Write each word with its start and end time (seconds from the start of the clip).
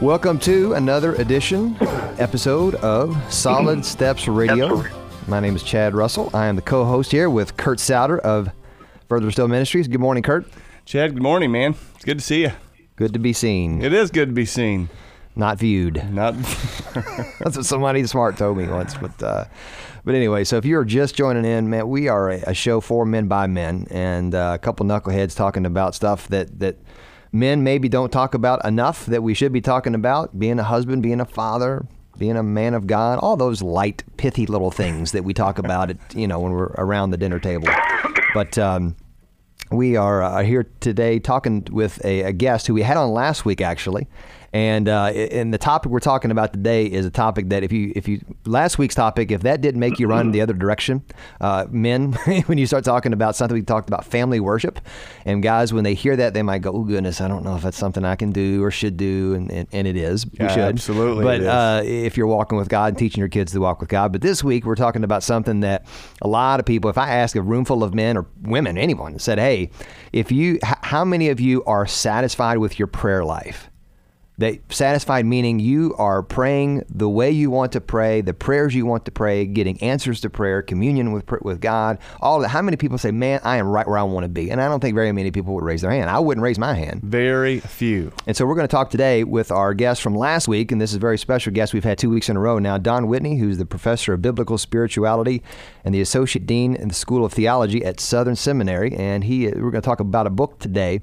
Welcome 0.00 0.38
to 0.40 0.72
another 0.74 1.14
edition, 1.16 1.76
episode 2.18 2.74
of 2.76 3.16
Solid 3.32 3.84
Steps 3.84 4.26
Radio. 4.28 4.82
My 5.28 5.40
name 5.40 5.54
is 5.54 5.62
Chad 5.62 5.94
Russell. 5.94 6.30
I 6.32 6.46
am 6.46 6.56
the 6.56 6.62
co 6.62 6.84
host 6.86 7.12
here 7.12 7.28
with 7.28 7.56
Kurt 7.58 7.78
Souter 7.78 8.18
of 8.18 8.50
Further 9.08 9.30
Still 9.30 9.46
Ministries. 9.48 9.88
Good 9.88 10.00
morning, 10.00 10.22
Kurt. 10.22 10.46
Chad, 10.86 11.12
good 11.14 11.22
morning, 11.22 11.52
man. 11.52 11.74
It's 11.96 12.04
good 12.04 12.18
to 12.18 12.24
see 12.24 12.42
you. 12.42 12.52
Good 12.96 13.12
to 13.12 13.18
be 13.18 13.32
seen, 13.34 13.82
It 13.82 13.92
is 13.92 14.10
good 14.10 14.28
to 14.30 14.34
be 14.34 14.44
seen. 14.46 14.88
not 15.36 15.58
viewed. 15.58 16.02
Not 16.12 16.34
That's 17.38 17.56
what 17.56 17.66
somebody 17.66 18.06
smart 18.06 18.36
told 18.38 18.56
me 18.56 18.66
once. 18.66 18.94
But 18.94 19.22
uh, 19.22 19.44
but 20.04 20.14
anyway, 20.14 20.44
so 20.44 20.56
if 20.56 20.64
you're 20.64 20.84
just 20.84 21.14
joining 21.14 21.44
in, 21.44 21.68
man, 21.68 21.88
we 21.88 22.08
are 22.08 22.30
a, 22.30 22.42
a 22.46 22.54
show 22.54 22.80
for 22.80 23.04
men 23.04 23.28
by 23.28 23.46
men, 23.46 23.86
and 23.90 24.34
uh, 24.34 24.52
a 24.54 24.58
couple 24.58 24.86
knuckleheads 24.86 25.36
talking 25.36 25.66
about 25.66 25.94
stuff 25.94 26.26
that 26.28 26.58
that 26.60 26.76
men 27.32 27.62
maybe 27.62 27.88
don't 27.88 28.10
talk 28.10 28.34
about 28.34 28.64
enough 28.64 29.06
that 29.06 29.22
we 29.22 29.34
should 29.34 29.52
be 29.52 29.60
talking 29.60 29.94
about. 29.94 30.38
Being 30.38 30.58
a 30.58 30.64
husband, 30.64 31.02
being 31.02 31.20
a 31.20 31.24
father, 31.24 31.86
being 32.18 32.36
a 32.36 32.42
man 32.42 32.74
of 32.74 32.86
God, 32.86 33.18
all 33.20 33.36
those 33.36 33.62
light, 33.62 34.02
pithy 34.16 34.46
little 34.46 34.70
things 34.70 35.12
that 35.12 35.24
we 35.24 35.32
talk 35.32 35.58
about, 35.58 35.90
at, 35.90 36.14
you 36.14 36.26
know, 36.26 36.40
when 36.40 36.52
we're 36.52 36.72
around 36.76 37.10
the 37.10 37.16
dinner 37.16 37.38
table. 37.38 37.68
But 38.34 38.58
um, 38.58 38.96
we 39.70 39.96
are 39.96 40.22
uh, 40.22 40.42
here 40.42 40.68
today 40.80 41.18
talking 41.18 41.66
with 41.70 42.04
a, 42.04 42.22
a 42.22 42.32
guest 42.32 42.66
who 42.66 42.74
we 42.74 42.82
had 42.82 42.96
on 42.96 43.10
last 43.10 43.44
week, 43.44 43.60
actually. 43.60 44.08
And 44.52 44.88
uh, 44.88 45.04
and 45.06 45.54
the 45.54 45.58
topic 45.58 45.92
we're 45.92 46.00
talking 46.00 46.32
about 46.32 46.52
today 46.52 46.86
is 46.86 47.06
a 47.06 47.10
topic 47.10 47.50
that 47.50 47.62
if 47.62 47.70
you 47.70 47.92
if 47.94 48.08
you 48.08 48.20
last 48.44 48.78
week's 48.78 48.96
topic 48.96 49.30
if 49.30 49.42
that 49.42 49.60
didn't 49.60 49.78
make 49.78 50.00
you 50.00 50.08
run 50.08 50.32
the 50.32 50.40
other 50.40 50.54
direction, 50.54 51.04
uh, 51.40 51.66
men 51.70 52.12
when 52.46 52.58
you 52.58 52.66
start 52.66 52.82
talking 52.84 53.12
about 53.12 53.36
something 53.36 53.54
we 53.54 53.62
talked 53.62 53.88
about 53.88 54.04
family 54.04 54.40
worship, 54.40 54.80
and 55.24 55.40
guys 55.40 55.72
when 55.72 55.84
they 55.84 55.94
hear 55.94 56.16
that 56.16 56.34
they 56.34 56.42
might 56.42 56.62
go 56.62 56.72
oh 56.72 56.82
goodness 56.82 57.20
I 57.20 57.28
don't 57.28 57.44
know 57.44 57.54
if 57.54 57.62
that's 57.62 57.76
something 57.76 58.04
I 58.04 58.16
can 58.16 58.32
do 58.32 58.64
or 58.64 58.72
should 58.72 58.96
do 58.96 59.34
and 59.34 59.52
and, 59.52 59.68
and 59.70 59.86
it 59.86 59.96
is 59.96 60.26
we 60.26 60.32
Yeah, 60.40 60.48
should 60.48 60.64
absolutely 60.64 61.22
but 61.22 61.42
uh, 61.42 61.82
if 61.84 62.16
you're 62.16 62.26
walking 62.26 62.58
with 62.58 62.68
God 62.68 62.86
and 62.88 62.98
teaching 62.98 63.20
your 63.20 63.28
kids 63.28 63.52
to 63.52 63.60
walk 63.60 63.78
with 63.78 63.88
God. 63.88 64.10
But 64.10 64.20
this 64.20 64.42
week 64.42 64.64
we're 64.66 64.74
talking 64.74 65.04
about 65.04 65.22
something 65.22 65.60
that 65.60 65.86
a 66.22 66.28
lot 66.28 66.58
of 66.58 66.66
people, 66.66 66.90
if 66.90 66.98
I 66.98 67.10
ask 67.10 67.36
a 67.36 67.42
room 67.42 67.64
full 67.64 67.84
of 67.84 67.94
men 67.94 68.16
or 68.16 68.26
women, 68.42 68.76
anyone, 68.76 69.20
said, 69.20 69.38
"Hey, 69.38 69.70
if 70.12 70.32
you, 70.32 70.54
h- 70.56 70.74
how 70.82 71.04
many 71.04 71.28
of 71.28 71.38
you 71.38 71.62
are 71.64 71.86
satisfied 71.86 72.58
with 72.58 72.78
your 72.80 72.88
prayer 72.88 73.24
life?" 73.24 73.69
That 74.40 74.72
satisfied 74.72 75.26
meaning 75.26 75.60
you 75.60 75.94
are 75.98 76.22
praying 76.22 76.84
the 76.88 77.10
way 77.10 77.30
you 77.30 77.50
want 77.50 77.72
to 77.72 77.80
pray, 77.80 78.22
the 78.22 78.32
prayers 78.32 78.74
you 78.74 78.86
want 78.86 79.04
to 79.04 79.10
pray, 79.10 79.44
getting 79.44 79.80
answers 79.82 80.22
to 80.22 80.30
prayer, 80.30 80.62
communion 80.62 81.12
with 81.12 81.30
with 81.42 81.60
God. 81.60 81.98
All 82.20 82.36
of 82.36 82.42
that. 82.42 82.48
How 82.48 82.62
many 82.62 82.78
people 82.78 82.96
say, 82.96 83.10
"Man, 83.10 83.40
I 83.44 83.58
am 83.58 83.68
right 83.68 83.86
where 83.86 83.98
I 83.98 84.02
want 84.02 84.24
to 84.24 84.28
be"? 84.30 84.50
And 84.50 84.60
I 84.60 84.66
don't 84.68 84.80
think 84.80 84.94
very 84.94 85.12
many 85.12 85.30
people 85.30 85.54
would 85.54 85.64
raise 85.64 85.82
their 85.82 85.90
hand. 85.90 86.08
I 86.08 86.18
wouldn't 86.18 86.42
raise 86.42 86.58
my 86.58 86.74
hand. 86.74 87.02
very 87.02 87.60
few. 87.60 88.12
And 88.26 88.34
so 88.34 88.46
we're 88.46 88.54
going 88.54 88.66
to 88.66 88.76
talk 88.76 88.88
today 88.88 89.24
with 89.24 89.50
our 89.50 89.74
guest 89.74 90.00
from 90.00 90.14
last 90.14 90.48
week, 90.48 90.72
and 90.72 90.80
this 90.80 90.90
is 90.90 90.96
a 90.96 91.00
very 91.00 91.18
special 91.18 91.52
guest 91.52 91.74
we've 91.74 91.84
had 91.84 91.98
two 91.98 92.08
weeks 92.08 92.30
in 92.30 92.36
a 92.36 92.40
row 92.40 92.58
now, 92.58 92.78
Don 92.78 93.08
Whitney, 93.08 93.36
who's 93.36 93.58
the 93.58 93.66
professor 93.66 94.14
of 94.14 94.22
biblical 94.22 94.56
spirituality 94.56 95.42
and 95.84 95.94
the 95.94 96.00
associate 96.00 96.46
dean 96.46 96.74
in 96.74 96.88
the 96.88 96.94
School 96.94 97.26
of 97.26 97.32
Theology 97.34 97.84
at 97.84 98.00
Southern 98.00 98.36
Seminary. 98.36 98.94
And 98.94 99.24
he, 99.24 99.48
we're 99.48 99.70
going 99.70 99.74
to 99.74 99.80
talk 99.82 100.00
about 100.00 100.26
a 100.26 100.30
book 100.30 100.58
today. 100.58 101.00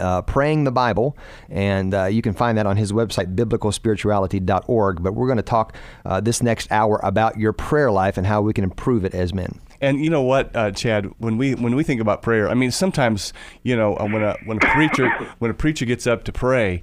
Uh, 0.00 0.22
praying 0.22 0.64
the 0.64 0.72
Bible, 0.72 1.16
and 1.48 1.94
uh, 1.94 2.04
you 2.04 2.22
can 2.22 2.32
find 2.32 2.56
that 2.56 2.66
on 2.66 2.76
his 2.76 2.92
website, 2.92 3.34
biblicalspirituality.org. 3.34 5.02
But 5.02 5.14
we're 5.14 5.26
going 5.26 5.38
to 5.38 5.42
talk 5.42 5.76
uh, 6.04 6.20
this 6.20 6.42
next 6.42 6.70
hour 6.70 7.00
about 7.02 7.38
your 7.38 7.52
prayer 7.52 7.90
life 7.90 8.16
and 8.16 8.26
how 8.26 8.40
we 8.40 8.52
can 8.52 8.64
improve 8.64 9.04
it 9.04 9.14
as 9.14 9.34
men. 9.34 9.60
And 9.80 10.04
you 10.04 10.10
know 10.10 10.22
what, 10.22 10.54
uh, 10.56 10.70
Chad? 10.72 11.06
When 11.18 11.36
we 11.36 11.54
when 11.54 11.76
we 11.76 11.84
think 11.84 12.00
about 12.00 12.22
prayer, 12.22 12.48
I 12.48 12.54
mean, 12.54 12.70
sometimes 12.70 13.32
you 13.62 13.76
know 13.76 13.96
uh, 13.96 14.06
when 14.06 14.22
a 14.22 14.36
when 14.44 14.56
a 14.58 14.60
preacher 14.60 15.08
when 15.38 15.50
a 15.50 15.54
preacher 15.54 15.84
gets 15.84 16.06
up 16.06 16.24
to 16.24 16.32
pray, 16.32 16.82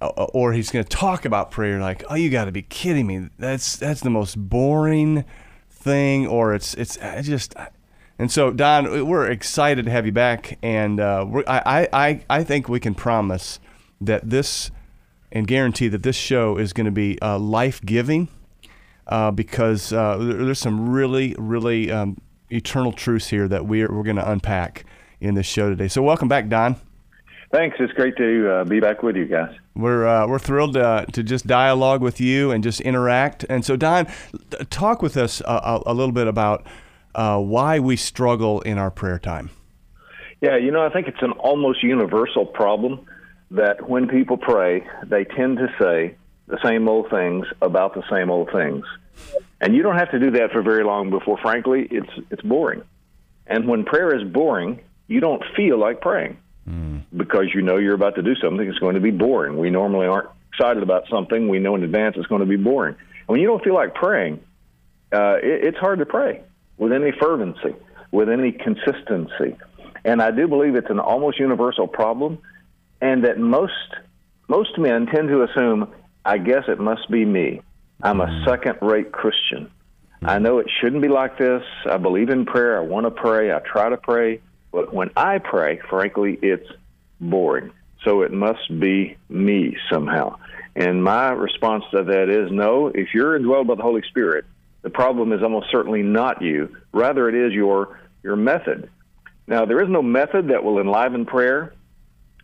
uh, 0.00 0.08
or 0.08 0.52
he's 0.52 0.70
going 0.70 0.84
to 0.84 0.88
talk 0.88 1.24
about 1.24 1.50
prayer, 1.50 1.80
like, 1.80 2.04
oh, 2.10 2.14
you 2.14 2.30
got 2.30 2.44
to 2.44 2.52
be 2.52 2.62
kidding 2.62 3.06
me! 3.06 3.28
That's 3.38 3.76
that's 3.76 4.02
the 4.02 4.10
most 4.10 4.36
boring 4.36 5.24
thing, 5.70 6.26
or 6.26 6.54
it's 6.54 6.74
it's 6.74 6.98
I 6.98 7.22
just. 7.22 7.54
And 8.20 8.30
so, 8.30 8.50
Don, 8.52 9.06
we're 9.06 9.30
excited 9.30 9.86
to 9.86 9.90
have 9.90 10.04
you 10.04 10.12
back, 10.12 10.58
and 10.62 11.00
uh, 11.00 11.24
we're, 11.26 11.42
I, 11.46 11.88
I 11.90 12.20
I 12.28 12.44
think 12.44 12.68
we 12.68 12.78
can 12.78 12.94
promise 12.94 13.58
that 13.98 14.28
this 14.28 14.70
and 15.32 15.46
guarantee 15.46 15.88
that 15.88 16.02
this 16.02 16.16
show 16.16 16.58
is 16.58 16.74
going 16.74 16.84
to 16.84 16.90
be 16.90 17.18
uh, 17.22 17.38
life 17.38 17.80
giving 17.80 18.28
uh, 19.06 19.30
because 19.30 19.94
uh, 19.94 20.18
there's 20.18 20.58
some 20.58 20.90
really, 20.90 21.34
really 21.38 21.90
um, 21.90 22.20
eternal 22.50 22.92
truths 22.92 23.28
here 23.28 23.48
that 23.48 23.64
we're, 23.64 23.90
we're 23.90 24.02
going 24.02 24.16
to 24.16 24.30
unpack 24.30 24.84
in 25.22 25.34
this 25.34 25.46
show 25.46 25.70
today. 25.70 25.88
So, 25.88 26.02
welcome 26.02 26.28
back, 26.28 26.50
Don. 26.50 26.76
Thanks. 27.50 27.78
It's 27.80 27.94
great 27.94 28.18
to 28.18 28.52
uh, 28.52 28.64
be 28.64 28.80
back 28.80 29.02
with 29.02 29.16
you 29.16 29.24
guys. 29.24 29.56
We're, 29.74 30.06
uh, 30.06 30.26
we're 30.26 30.38
thrilled 30.38 30.74
to, 30.74 31.06
to 31.10 31.22
just 31.22 31.46
dialogue 31.46 32.02
with 32.02 32.20
you 32.20 32.50
and 32.50 32.62
just 32.62 32.82
interact. 32.82 33.46
And 33.48 33.64
so, 33.64 33.76
Don, 33.76 34.08
talk 34.68 35.00
with 35.00 35.16
us 35.16 35.40
a, 35.46 35.80
a 35.86 35.94
little 35.94 36.12
bit 36.12 36.26
about 36.26 36.66
uh, 37.14 37.38
why 37.38 37.78
we 37.78 37.96
struggle 37.96 38.60
in 38.60 38.78
our 38.78 38.90
prayer 38.90 39.18
time. 39.18 39.50
Yeah, 40.40 40.56
you 40.56 40.70
know, 40.70 40.84
I 40.84 40.90
think 40.90 41.06
it's 41.08 41.22
an 41.22 41.32
almost 41.32 41.82
universal 41.82 42.46
problem 42.46 43.06
that 43.50 43.88
when 43.88 44.08
people 44.08 44.36
pray, 44.36 44.86
they 45.04 45.24
tend 45.24 45.58
to 45.58 45.68
say 45.78 46.16
the 46.46 46.58
same 46.64 46.88
old 46.88 47.10
things 47.10 47.46
about 47.60 47.94
the 47.94 48.02
same 48.10 48.30
old 48.30 48.50
things. 48.52 48.84
And 49.60 49.74
you 49.74 49.82
don't 49.82 49.96
have 49.96 50.10
to 50.12 50.18
do 50.18 50.30
that 50.32 50.52
for 50.52 50.62
very 50.62 50.84
long 50.84 51.10
before, 51.10 51.36
frankly, 51.38 51.86
it's 51.90 52.10
it's 52.30 52.42
boring. 52.42 52.82
And 53.46 53.68
when 53.68 53.84
prayer 53.84 54.16
is 54.16 54.26
boring, 54.26 54.80
you 55.08 55.20
don't 55.20 55.42
feel 55.56 55.78
like 55.78 56.00
praying 56.00 56.38
because 57.14 57.46
you 57.52 57.62
know 57.62 57.76
you're 57.76 57.94
about 57.94 58.14
to 58.14 58.22
do 58.22 58.34
something 58.36 58.66
that's 58.66 58.78
going 58.78 58.94
to 58.94 59.00
be 59.00 59.10
boring. 59.10 59.58
We 59.58 59.70
normally 59.70 60.06
aren't 60.06 60.28
excited 60.52 60.82
about 60.82 61.08
something. 61.10 61.48
We 61.48 61.58
know 61.58 61.74
in 61.74 61.82
advance 61.82 62.16
it's 62.16 62.28
going 62.28 62.40
to 62.40 62.46
be 62.46 62.56
boring. 62.56 62.94
And 62.94 63.28
when 63.28 63.40
you 63.40 63.46
don't 63.46 63.62
feel 63.62 63.74
like 63.74 63.94
praying, 63.94 64.40
uh, 65.12 65.36
it, 65.42 65.64
it's 65.64 65.78
hard 65.78 65.98
to 65.98 66.06
pray 66.06 66.42
with 66.80 66.92
any 66.92 67.12
fervency, 67.12 67.76
with 68.10 68.28
any 68.28 68.50
consistency. 68.50 69.54
And 70.04 70.20
I 70.20 70.30
do 70.32 70.48
believe 70.48 70.74
it's 70.74 70.90
an 70.90 70.98
almost 70.98 71.38
universal 71.38 71.86
problem, 71.86 72.38
and 73.00 73.24
that 73.24 73.38
most 73.38 73.72
most 74.48 74.76
men 74.78 75.06
tend 75.06 75.28
to 75.28 75.44
assume, 75.44 75.92
I 76.24 76.38
guess 76.38 76.64
it 76.66 76.80
must 76.80 77.08
be 77.08 77.24
me. 77.24 77.60
I'm 78.02 78.20
a 78.20 78.26
mm. 78.26 78.44
second-rate 78.44 79.12
Christian. 79.12 79.70
Mm. 80.22 80.28
I 80.28 80.38
know 80.38 80.58
it 80.58 80.68
shouldn't 80.80 81.02
be 81.02 81.08
like 81.08 81.38
this. 81.38 81.62
I 81.88 81.98
believe 81.98 82.30
in 82.30 82.46
prayer. 82.46 82.76
I 82.78 82.80
want 82.80 83.06
to 83.06 83.12
pray. 83.12 83.52
I 83.52 83.60
try 83.60 83.90
to 83.90 83.96
pray. 83.96 84.40
But 84.72 84.92
when 84.92 85.10
I 85.16 85.38
pray, 85.38 85.78
frankly, 85.88 86.36
it's 86.42 86.66
boring. 87.20 87.70
So 88.04 88.22
it 88.22 88.32
must 88.32 88.66
be 88.80 89.16
me 89.28 89.76
somehow. 89.92 90.38
And 90.74 91.04
my 91.04 91.30
response 91.30 91.84
to 91.92 92.02
that 92.02 92.28
is 92.28 92.50
no, 92.50 92.88
if 92.88 93.08
you're 93.14 93.38
indwelled 93.38 93.66
by 93.66 93.74
the 93.74 93.82
Holy 93.82 94.02
Spirit, 94.08 94.46
the 94.82 94.90
problem 94.90 95.32
is 95.32 95.42
almost 95.42 95.70
certainly 95.70 96.02
not 96.02 96.42
you. 96.42 96.76
Rather, 96.92 97.28
it 97.28 97.34
is 97.34 97.52
your, 97.52 98.00
your 98.22 98.36
method. 98.36 98.90
Now, 99.46 99.64
there 99.64 99.82
is 99.82 99.88
no 99.88 100.02
method 100.02 100.48
that 100.48 100.64
will 100.64 100.78
enliven 100.78 101.26
prayer 101.26 101.74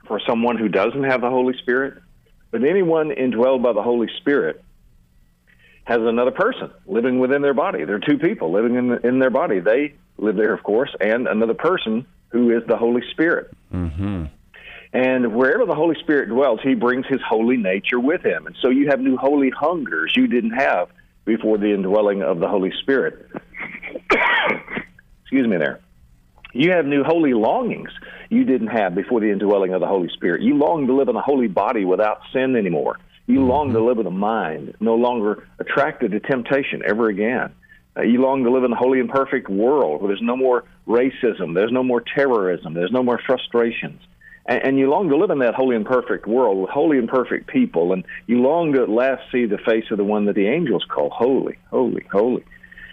for 0.06 0.20
someone 0.26 0.58
who 0.58 0.68
doesn't 0.68 1.04
have 1.04 1.20
the 1.20 1.30
Holy 1.30 1.56
Spirit, 1.58 2.02
but 2.50 2.64
anyone 2.64 3.10
indwelled 3.10 3.62
by 3.62 3.72
the 3.72 3.82
Holy 3.82 4.08
Spirit 4.18 4.62
has 5.84 6.00
another 6.00 6.32
person 6.32 6.70
living 6.86 7.20
within 7.20 7.42
their 7.42 7.54
body. 7.54 7.84
There 7.84 7.96
are 7.96 8.00
two 8.00 8.18
people 8.18 8.52
living 8.52 8.74
in, 8.74 9.06
in 9.06 9.18
their 9.18 9.30
body. 9.30 9.60
They 9.60 9.94
live 10.18 10.36
there, 10.36 10.52
of 10.52 10.62
course, 10.62 10.94
and 11.00 11.28
another 11.28 11.54
person 11.54 12.06
who 12.30 12.50
is 12.50 12.66
the 12.66 12.76
Holy 12.76 13.02
Spirit. 13.12 13.50
Mm-hmm. 13.72 14.24
And 14.92 15.34
wherever 15.34 15.64
the 15.64 15.74
Holy 15.74 15.94
Spirit 16.00 16.28
dwells, 16.28 16.60
He 16.62 16.74
brings 16.74 17.06
His 17.06 17.20
holy 17.26 17.56
nature 17.56 18.00
with 18.00 18.24
Him. 18.24 18.46
And 18.46 18.56
so 18.60 18.68
you 18.68 18.88
have 18.88 19.00
new 19.00 19.16
holy 19.16 19.50
hungers 19.50 20.12
you 20.16 20.26
didn't 20.26 20.52
have 20.52 20.88
before 21.26 21.58
the 21.58 21.74
indwelling 21.74 22.22
of 22.22 22.38
the 22.38 22.48
Holy 22.48 22.72
Spirit. 22.80 23.28
Excuse 25.22 25.46
me 25.46 25.58
there. 25.58 25.80
You 26.52 26.70
have 26.70 26.86
new 26.86 27.04
holy 27.04 27.34
longings 27.34 27.90
you 28.30 28.44
didn't 28.44 28.68
have 28.68 28.94
before 28.94 29.20
the 29.20 29.30
indwelling 29.30 29.74
of 29.74 29.80
the 29.80 29.86
Holy 29.86 30.08
Spirit. 30.14 30.40
You 30.40 30.54
long 30.54 30.86
to 30.86 30.94
live 30.94 31.08
in 31.08 31.16
a 31.16 31.20
holy 31.20 31.48
body 31.48 31.84
without 31.84 32.20
sin 32.32 32.56
anymore. 32.56 32.98
You 33.26 33.44
long 33.44 33.72
to 33.72 33.84
live 33.84 33.98
with 33.98 34.06
a 34.06 34.10
mind 34.10 34.76
no 34.80 34.94
longer 34.94 35.46
attracted 35.58 36.12
to 36.12 36.20
temptation 36.20 36.82
ever 36.86 37.08
again. 37.08 37.52
Uh, 37.96 38.02
you 38.02 38.20
long 38.20 38.44
to 38.44 38.50
live 38.50 38.64
in 38.64 38.72
a 38.72 38.76
holy 38.76 39.00
and 39.00 39.10
perfect 39.10 39.48
world 39.48 40.00
where 40.00 40.08
there's 40.08 40.22
no 40.22 40.36
more 40.36 40.64
racism, 40.86 41.54
there's 41.54 41.72
no 41.72 41.82
more 41.82 42.00
terrorism, 42.00 42.74
there's 42.74 42.92
no 42.92 43.02
more 43.02 43.20
frustrations. 43.26 44.00
And, 44.46 44.62
and 44.62 44.78
you 44.78 44.88
long 44.88 45.08
to 45.08 45.16
live 45.16 45.30
in 45.30 45.38
that 45.40 45.54
holy 45.54 45.76
and 45.76 45.84
perfect 45.84 46.26
world 46.26 46.58
with 46.58 46.70
holy 46.70 46.98
and 46.98 47.08
perfect 47.08 47.48
people. 47.48 47.92
And 47.92 48.04
you 48.26 48.40
long 48.40 48.72
to 48.72 48.82
at 48.82 48.88
last 48.88 49.22
see 49.30 49.46
the 49.46 49.58
face 49.58 49.84
of 49.90 49.98
the 49.98 50.04
one 50.04 50.26
that 50.26 50.34
the 50.34 50.46
angels 50.46 50.84
call 50.88 51.10
holy, 51.10 51.58
holy, 51.70 52.06
holy. 52.10 52.44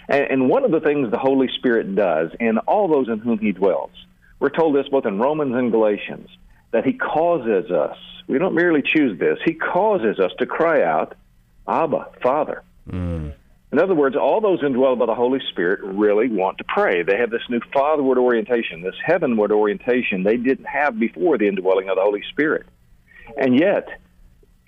And, 0.09 0.23
and 0.29 0.49
one 0.49 0.63
of 0.63 0.71
the 0.71 0.79
things 0.79 1.11
the 1.11 1.17
Holy 1.17 1.47
Spirit 1.55 1.95
does 1.95 2.31
in 2.39 2.57
all 2.59 2.87
those 2.87 3.07
in 3.07 3.19
whom 3.19 3.39
He 3.39 3.51
dwells, 3.51 3.91
we're 4.39 4.49
told 4.49 4.75
this 4.75 4.87
both 4.89 5.05
in 5.05 5.19
Romans 5.19 5.55
and 5.55 5.71
Galatians, 5.71 6.29
that 6.71 6.85
He 6.85 6.93
causes 6.93 7.71
us, 7.71 7.97
we 8.27 8.37
don't 8.37 8.55
merely 8.55 8.81
choose 8.81 9.17
this, 9.19 9.37
He 9.45 9.53
causes 9.53 10.19
us 10.19 10.31
to 10.39 10.45
cry 10.45 10.83
out, 10.83 11.15
Abba, 11.67 12.07
Father. 12.21 12.63
Mm. 12.89 13.33
In 13.73 13.79
other 13.79 13.95
words, 13.95 14.15
all 14.15 14.39
those 14.39 14.61
indwelled 14.61 14.99
by 14.99 15.07
the 15.07 15.15
Holy 15.15 15.39
Spirit 15.49 15.79
really 15.81 16.29
want 16.29 16.59
to 16.59 16.63
pray. 16.63 17.01
They 17.01 17.17
have 17.17 17.31
this 17.31 17.41
new 17.49 17.59
fatherward 17.73 18.19
orientation, 18.19 18.83
this 18.83 18.93
heavenward 19.03 19.51
orientation 19.51 20.21
they 20.21 20.37
didn't 20.37 20.65
have 20.65 20.99
before 20.99 21.39
the 21.39 21.47
indwelling 21.47 21.89
of 21.89 21.95
the 21.95 22.03
Holy 22.03 22.21
Spirit. 22.29 22.67
And 23.35 23.59
yet, 23.59 23.87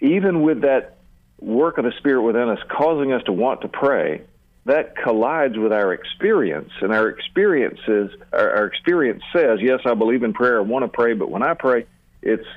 even 0.02 0.42
with 0.42 0.62
that 0.62 0.98
work 1.40 1.78
of 1.78 1.86
the 1.86 1.92
Spirit 2.00 2.24
within 2.24 2.50
us 2.50 2.58
causing 2.68 3.14
us 3.14 3.22
to 3.26 3.32
want 3.32 3.62
to 3.62 3.68
pray, 3.68 4.24
that 4.66 4.98
collides 4.98 5.56
with 5.56 5.72
our 5.72 5.94
experience, 5.94 6.72
and 6.82 6.92
our 6.92 7.08
experiences, 7.08 8.10
our, 8.34 8.56
our 8.56 8.66
experience 8.66 9.22
says, 9.32 9.60
"Yes, 9.62 9.82
I 9.86 9.94
believe 9.94 10.24
in 10.24 10.34
prayer. 10.34 10.58
I 10.58 10.62
want 10.62 10.84
to 10.84 10.90
pray, 10.90 11.14
but 11.14 11.30
when 11.30 11.44
I 11.44 11.54
pray, 11.54 11.86
it's 12.24 12.48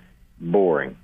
boring." 0.40 0.96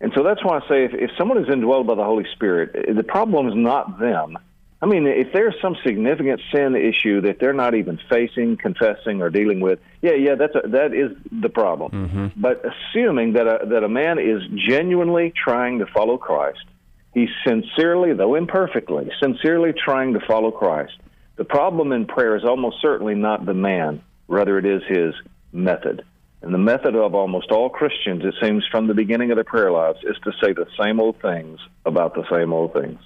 And 0.00 0.12
so 0.14 0.22
that's 0.22 0.44
why 0.44 0.58
I 0.58 0.68
say, 0.68 0.84
if, 0.84 0.94
if 0.94 1.10
someone 1.18 1.38
is 1.38 1.48
indwelled 1.48 1.88
by 1.88 1.96
the 1.96 2.04
Holy 2.04 2.26
Spirit, 2.32 2.94
the 2.94 3.02
problem 3.02 3.48
is 3.48 3.54
not 3.56 3.98
them. 3.98 4.38
I 4.84 4.86
mean, 4.86 5.06
if 5.06 5.32
there's 5.32 5.54
some 5.62 5.76
significant 5.82 6.42
sin 6.52 6.76
issue 6.76 7.22
that 7.22 7.38
they're 7.40 7.54
not 7.54 7.74
even 7.74 7.98
facing, 8.10 8.58
confessing, 8.58 9.22
or 9.22 9.30
dealing 9.30 9.60
with, 9.60 9.78
yeah, 10.02 10.12
yeah, 10.12 10.34
that's 10.34 10.54
a, 10.54 10.68
that 10.68 10.92
is 10.92 11.16
the 11.32 11.48
problem. 11.48 11.90
Mm-hmm. 11.90 12.26
But 12.38 12.62
assuming 12.66 13.32
that 13.32 13.46
a, 13.46 13.64
that 13.64 13.82
a 13.82 13.88
man 13.88 14.18
is 14.18 14.42
genuinely 14.68 15.32
trying 15.34 15.78
to 15.78 15.86
follow 15.86 16.18
Christ, 16.18 16.66
he's 17.14 17.30
sincerely, 17.46 18.12
though 18.12 18.34
imperfectly, 18.34 19.10
sincerely 19.22 19.72
trying 19.72 20.12
to 20.12 20.20
follow 20.20 20.50
Christ. 20.50 20.92
The 21.36 21.46
problem 21.46 21.92
in 21.92 22.04
prayer 22.04 22.36
is 22.36 22.44
almost 22.44 22.82
certainly 22.82 23.14
not 23.14 23.46
the 23.46 23.54
man, 23.54 24.02
rather 24.28 24.58
it 24.58 24.66
is 24.66 24.82
his 24.86 25.14
method. 25.50 26.04
And 26.42 26.52
the 26.52 26.58
method 26.58 26.94
of 26.94 27.14
almost 27.14 27.50
all 27.50 27.70
Christians, 27.70 28.22
it 28.22 28.34
seems, 28.38 28.66
from 28.70 28.86
the 28.86 28.92
beginning 28.92 29.30
of 29.30 29.38
their 29.38 29.44
prayer 29.44 29.72
lives, 29.72 30.00
is 30.02 30.18
to 30.24 30.32
say 30.42 30.52
the 30.52 30.66
same 30.78 31.00
old 31.00 31.22
things 31.22 31.58
about 31.86 32.14
the 32.14 32.26
same 32.30 32.52
old 32.52 32.74
things 32.74 33.00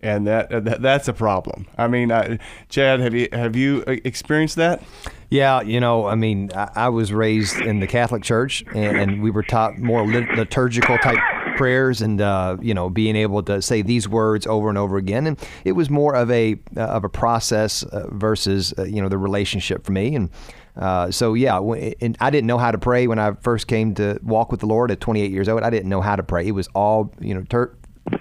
and 0.00 0.26
that, 0.26 0.50
that 0.50 0.82
that's 0.82 1.08
a 1.08 1.12
problem. 1.12 1.66
I 1.76 1.88
mean, 1.88 2.10
uh, 2.10 2.38
Chad, 2.68 3.00
have 3.00 3.14
you 3.14 3.28
have 3.32 3.56
you 3.56 3.84
uh, 3.86 3.96
experienced 4.04 4.56
that? 4.56 4.82
Yeah, 5.30 5.60
you 5.60 5.78
know, 5.80 6.06
I 6.06 6.14
mean, 6.14 6.50
I, 6.54 6.70
I 6.74 6.88
was 6.88 7.12
raised 7.12 7.60
in 7.60 7.80
the 7.80 7.86
Catholic 7.86 8.22
Church, 8.22 8.64
and, 8.74 8.96
and 8.96 9.22
we 9.22 9.30
were 9.30 9.42
taught 9.42 9.78
more 9.78 10.06
liturgical 10.06 10.96
type 10.98 11.18
prayers, 11.56 12.00
and 12.00 12.20
uh, 12.20 12.56
you 12.62 12.72
know, 12.72 12.88
being 12.88 13.16
able 13.16 13.42
to 13.42 13.60
say 13.60 13.82
these 13.82 14.08
words 14.08 14.46
over 14.46 14.68
and 14.70 14.78
over 14.78 14.96
again, 14.96 15.26
and 15.26 15.38
it 15.64 15.72
was 15.72 15.90
more 15.90 16.14
of 16.14 16.30
a 16.30 16.56
uh, 16.76 16.80
of 16.80 17.04
a 17.04 17.08
process 17.08 17.82
uh, 17.82 18.06
versus 18.12 18.72
uh, 18.78 18.84
you 18.84 19.02
know 19.02 19.08
the 19.08 19.18
relationship 19.18 19.84
for 19.84 19.92
me, 19.92 20.14
and. 20.14 20.30
Uh, 20.76 21.10
so 21.10 21.34
yeah, 21.34 21.58
and 22.00 22.16
I 22.20 22.30
didn't 22.30 22.46
know 22.46 22.56
how 22.56 22.70
to 22.70 22.78
pray 22.78 23.08
when 23.08 23.18
I 23.18 23.32
first 23.32 23.66
came 23.66 23.94
to 23.96 24.16
walk 24.22 24.52
with 24.52 24.60
the 24.60 24.66
Lord 24.66 24.92
at 24.92 25.00
28 25.00 25.32
years 25.32 25.48
old. 25.48 25.64
I 25.64 25.70
didn't 25.70 25.88
know 25.88 26.00
how 26.00 26.14
to 26.14 26.22
pray. 26.22 26.46
It 26.46 26.52
was 26.52 26.68
all 26.68 27.12
you 27.18 27.34
know, 27.34 27.42
ter- 27.42 27.74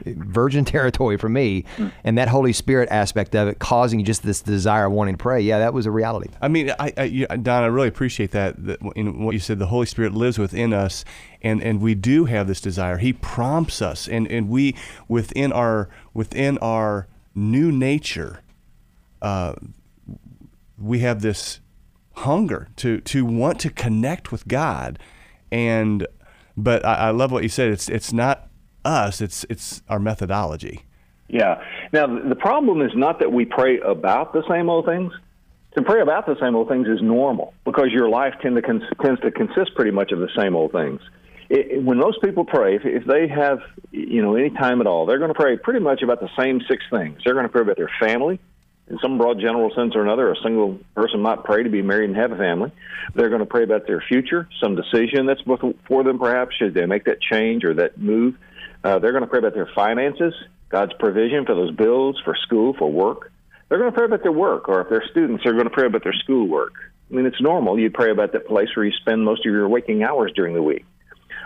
virgin 0.05 0.65
territory 0.77 1.17
for 1.17 1.29
me 1.29 1.65
and 2.03 2.17
that 2.17 2.27
holy 2.27 2.53
spirit 2.53 2.89
aspect 2.89 3.35
of 3.35 3.47
it 3.47 3.59
causing 3.59 4.03
just 4.03 4.23
this 4.23 4.41
desire 4.41 4.85
of 4.85 4.91
wanting 4.91 5.15
to 5.15 5.21
pray. 5.21 5.41
Yeah 5.41 5.59
that 5.59 5.73
was 5.73 5.85
a 5.85 5.91
reality. 5.91 6.29
I 6.41 6.47
mean 6.47 6.71
I, 6.79 6.93
I 6.97 7.37
don 7.37 7.63
i 7.63 7.67
really 7.67 7.87
appreciate 7.87 8.31
that, 8.31 8.63
that 8.65 8.79
in 8.95 9.23
what 9.23 9.33
you 9.33 9.39
said 9.39 9.59
the 9.59 9.67
holy 9.67 9.85
spirit 9.85 10.13
lives 10.13 10.37
within 10.37 10.73
us 10.73 11.05
and 11.41 11.61
and 11.61 11.81
we 11.81 11.95
do 11.95 12.25
have 12.25 12.47
this 12.47 12.61
desire. 12.61 12.97
He 12.97 13.13
prompts 13.13 13.81
us 13.81 14.07
and 14.07 14.27
and 14.27 14.49
we 14.49 14.75
within 15.07 15.51
our 15.51 15.89
within 16.13 16.57
our 16.59 17.07
new 17.35 17.71
nature 17.71 18.41
uh, 19.21 19.53
we 20.77 20.99
have 20.99 21.21
this 21.21 21.59
hunger 22.13 22.67
to 22.77 22.99
to 23.01 23.25
want 23.25 23.59
to 23.59 23.69
connect 23.69 24.31
with 24.31 24.47
god 24.47 24.97
and 25.51 26.07
but 26.57 26.83
I, 26.83 26.95
I 26.95 27.09
love 27.11 27.31
what 27.31 27.43
you 27.43 27.49
said. 27.49 27.69
It's 27.69 27.87
it's 27.87 28.11
not 28.11 28.46
us, 28.87 29.21
it's 29.21 29.45
it's 29.49 29.83
our 29.89 29.99
methodology. 29.99 30.85
Yeah. 31.27 31.61
Now 31.91 32.07
the 32.07 32.35
problem 32.35 32.81
is 32.81 32.91
not 32.95 33.19
that 33.19 33.31
we 33.31 33.45
pray 33.45 33.79
about 33.79 34.33
the 34.33 34.43
same 34.49 34.69
old 34.69 34.85
things. 34.85 35.11
To 35.75 35.83
pray 35.83 36.01
about 36.01 36.25
the 36.25 36.35
same 36.41 36.55
old 36.55 36.69
things 36.69 36.87
is 36.87 37.01
normal 37.01 37.53
because 37.63 37.89
your 37.91 38.09
life 38.09 38.33
tend 38.41 38.55
to 38.55 38.61
cons- 38.63 38.83
tends 39.01 39.21
to 39.21 39.31
consist 39.31 39.75
pretty 39.75 39.91
much 39.91 40.11
of 40.11 40.19
the 40.19 40.29
same 40.35 40.55
old 40.55 40.71
things. 40.71 41.01
It, 41.49 41.83
when 41.83 41.97
most 41.97 42.21
people 42.21 42.45
pray, 42.45 42.75
if, 42.75 42.81
if 42.83 43.05
they 43.05 43.27
have 43.27 43.59
you 43.91 44.21
know 44.21 44.35
any 44.35 44.49
time 44.49 44.81
at 44.81 44.87
all, 44.87 45.05
they're 45.05 45.19
going 45.19 45.33
to 45.33 45.39
pray 45.39 45.57
pretty 45.57 45.81
much 45.81 46.01
about 46.01 46.19
the 46.19 46.29
same 46.39 46.61
six 46.67 46.83
things. 46.89 47.19
They're 47.23 47.35
going 47.35 47.45
to 47.45 47.51
pray 47.51 47.61
about 47.61 47.77
their 47.77 47.91
family, 47.99 48.39
in 48.89 48.97
some 48.99 49.17
broad 49.17 49.39
general 49.39 49.69
sense 49.75 49.95
or 49.95 50.01
another, 50.01 50.31
a 50.31 50.35
single 50.41 50.79
person 50.95 51.19
might 51.19 51.43
pray 51.43 51.63
to 51.63 51.69
be 51.69 51.81
married 51.81 52.09
and 52.09 52.17
have 52.17 52.31
a 52.31 52.37
family. 52.37 52.71
They're 53.15 53.29
going 53.29 53.41
to 53.41 53.45
pray 53.45 53.63
about 53.63 53.85
their 53.85 54.01
future, 54.01 54.47
some 54.61 54.75
decision 54.75 55.25
that's 55.25 55.41
before 55.41 56.03
them, 56.03 56.19
perhaps. 56.19 56.55
Should 56.55 56.73
they 56.73 56.85
make 56.85 57.05
that 57.05 57.21
change 57.21 57.65
or 57.65 57.73
that 57.75 57.97
move? 57.97 58.35
Uh, 58.83 58.99
they're 58.99 59.11
going 59.11 59.23
to 59.23 59.27
pray 59.27 59.39
about 59.39 59.53
their 59.53 59.69
finances, 59.73 60.33
God's 60.69 60.93
provision 60.99 61.45
for 61.45 61.55
those 61.55 61.75
bills, 61.75 62.21
for 62.23 62.35
school, 62.35 62.73
for 62.77 62.91
work. 62.91 63.31
They're 63.69 63.79
going 63.79 63.91
to 63.91 63.97
pray 63.97 64.05
about 64.05 64.23
their 64.23 64.31
work, 64.31 64.69
or 64.69 64.81
if 64.81 64.89
they're 64.89 65.03
students, 65.11 65.43
they're 65.43 65.53
going 65.53 65.65
to 65.65 65.69
pray 65.69 65.87
about 65.87 66.03
their 66.03 66.13
schoolwork. 66.13 66.73
I 67.09 67.13
mean, 67.13 67.25
it's 67.25 67.41
normal. 67.41 67.79
You 67.79 67.89
pray 67.89 68.11
about 68.11 68.33
that 68.33 68.47
place 68.47 68.69
where 68.75 68.85
you 68.85 68.91
spend 69.01 69.23
most 69.23 69.45
of 69.45 69.51
your 69.51 69.67
waking 69.67 70.03
hours 70.03 70.31
during 70.35 70.53
the 70.53 70.61
week. 70.61 70.85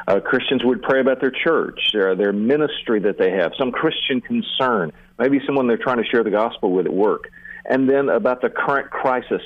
Uh, 0.07 0.19
Christians 0.19 0.63
would 0.63 0.81
pray 0.81 0.99
about 0.99 1.21
their 1.21 1.31
church, 1.31 1.79
their, 1.93 2.15
their 2.15 2.33
ministry 2.33 2.99
that 3.01 3.17
they 3.17 3.31
have, 3.31 3.51
some 3.57 3.71
Christian 3.71 4.21
concern, 4.21 4.91
maybe 5.19 5.39
someone 5.45 5.67
they're 5.67 5.77
trying 5.77 5.97
to 5.97 6.09
share 6.09 6.23
the 6.23 6.31
gospel 6.31 6.71
with 6.71 6.87
at 6.87 6.93
work, 6.93 7.29
and 7.65 7.89
then 7.89 8.09
about 8.09 8.41
the 8.41 8.49
current 8.49 8.89
crisis 8.89 9.41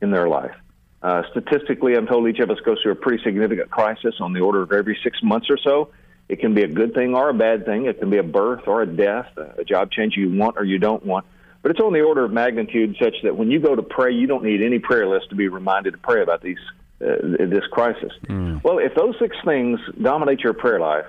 in 0.00 0.10
their 0.10 0.28
life. 0.28 0.54
Uh, 1.02 1.22
statistically, 1.30 1.94
I'm 1.94 2.06
told 2.06 2.26
each 2.28 2.40
of 2.40 2.50
us 2.50 2.58
goes 2.64 2.78
through 2.82 2.92
a 2.92 2.96
pretty 2.96 3.22
significant 3.22 3.70
crisis 3.70 4.14
on 4.20 4.32
the 4.32 4.40
order 4.40 4.62
of 4.62 4.72
every 4.72 4.98
six 5.04 5.18
months 5.22 5.48
or 5.50 5.58
so. 5.62 5.90
It 6.28 6.40
can 6.40 6.54
be 6.54 6.62
a 6.62 6.68
good 6.68 6.94
thing 6.94 7.14
or 7.14 7.30
a 7.30 7.34
bad 7.34 7.64
thing. 7.64 7.86
It 7.86 7.98
can 7.98 8.10
be 8.10 8.18
a 8.18 8.22
birth 8.22 8.66
or 8.66 8.82
a 8.82 8.86
death, 8.86 9.26
a 9.36 9.64
job 9.64 9.90
change 9.90 10.14
you 10.16 10.30
want 10.30 10.56
or 10.58 10.64
you 10.64 10.78
don't 10.78 11.04
want. 11.04 11.24
But 11.62 11.72
it's 11.72 11.80
on 11.80 11.92
the 11.92 12.02
order 12.02 12.24
of 12.24 12.32
magnitude 12.32 12.96
such 13.02 13.16
that 13.24 13.36
when 13.36 13.50
you 13.50 13.60
go 13.60 13.74
to 13.74 13.82
pray, 13.82 14.12
you 14.12 14.26
don't 14.26 14.44
need 14.44 14.62
any 14.62 14.78
prayer 14.78 15.06
list 15.06 15.30
to 15.30 15.36
be 15.36 15.48
reminded 15.48 15.92
to 15.92 15.98
pray 15.98 16.22
about 16.22 16.42
these 16.42 16.58
uh, 17.00 17.14
this 17.22 17.64
crisis. 17.70 18.12
Mm. 18.26 18.62
Well, 18.62 18.78
if 18.78 18.94
those 18.94 19.14
six 19.20 19.36
things 19.44 19.78
dominate 20.00 20.40
your 20.40 20.52
prayer 20.52 20.80
life, 20.80 21.06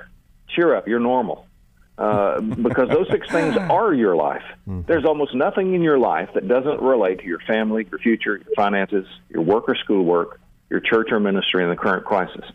cheer 0.47 0.75
up, 0.75 0.87
you're 0.87 0.99
normal. 0.99 1.47
Uh, 1.97 2.39
because 2.41 2.89
those 2.89 3.07
six 3.09 3.29
things 3.29 3.57
are 3.57 3.93
your 3.93 4.15
life. 4.15 4.43
Mm-hmm. 4.67 4.81
There's 4.87 5.05
almost 5.05 5.35
nothing 5.35 5.73
in 5.73 5.81
your 5.81 5.99
life 5.99 6.29
that 6.33 6.47
doesn't 6.47 6.81
relate 6.81 7.19
to 7.19 7.25
your 7.25 7.39
family, 7.39 7.87
your 7.89 7.99
future, 7.99 8.37
your 8.37 8.55
finances, 8.55 9.05
your 9.29 9.41
work 9.41 9.67
or 9.67 9.75
schoolwork, 9.75 10.39
your 10.69 10.79
church 10.79 11.09
or 11.11 11.19
ministry, 11.19 11.63
and 11.63 11.71
the 11.71 11.75
current 11.75 12.05
crisis. 12.05 12.45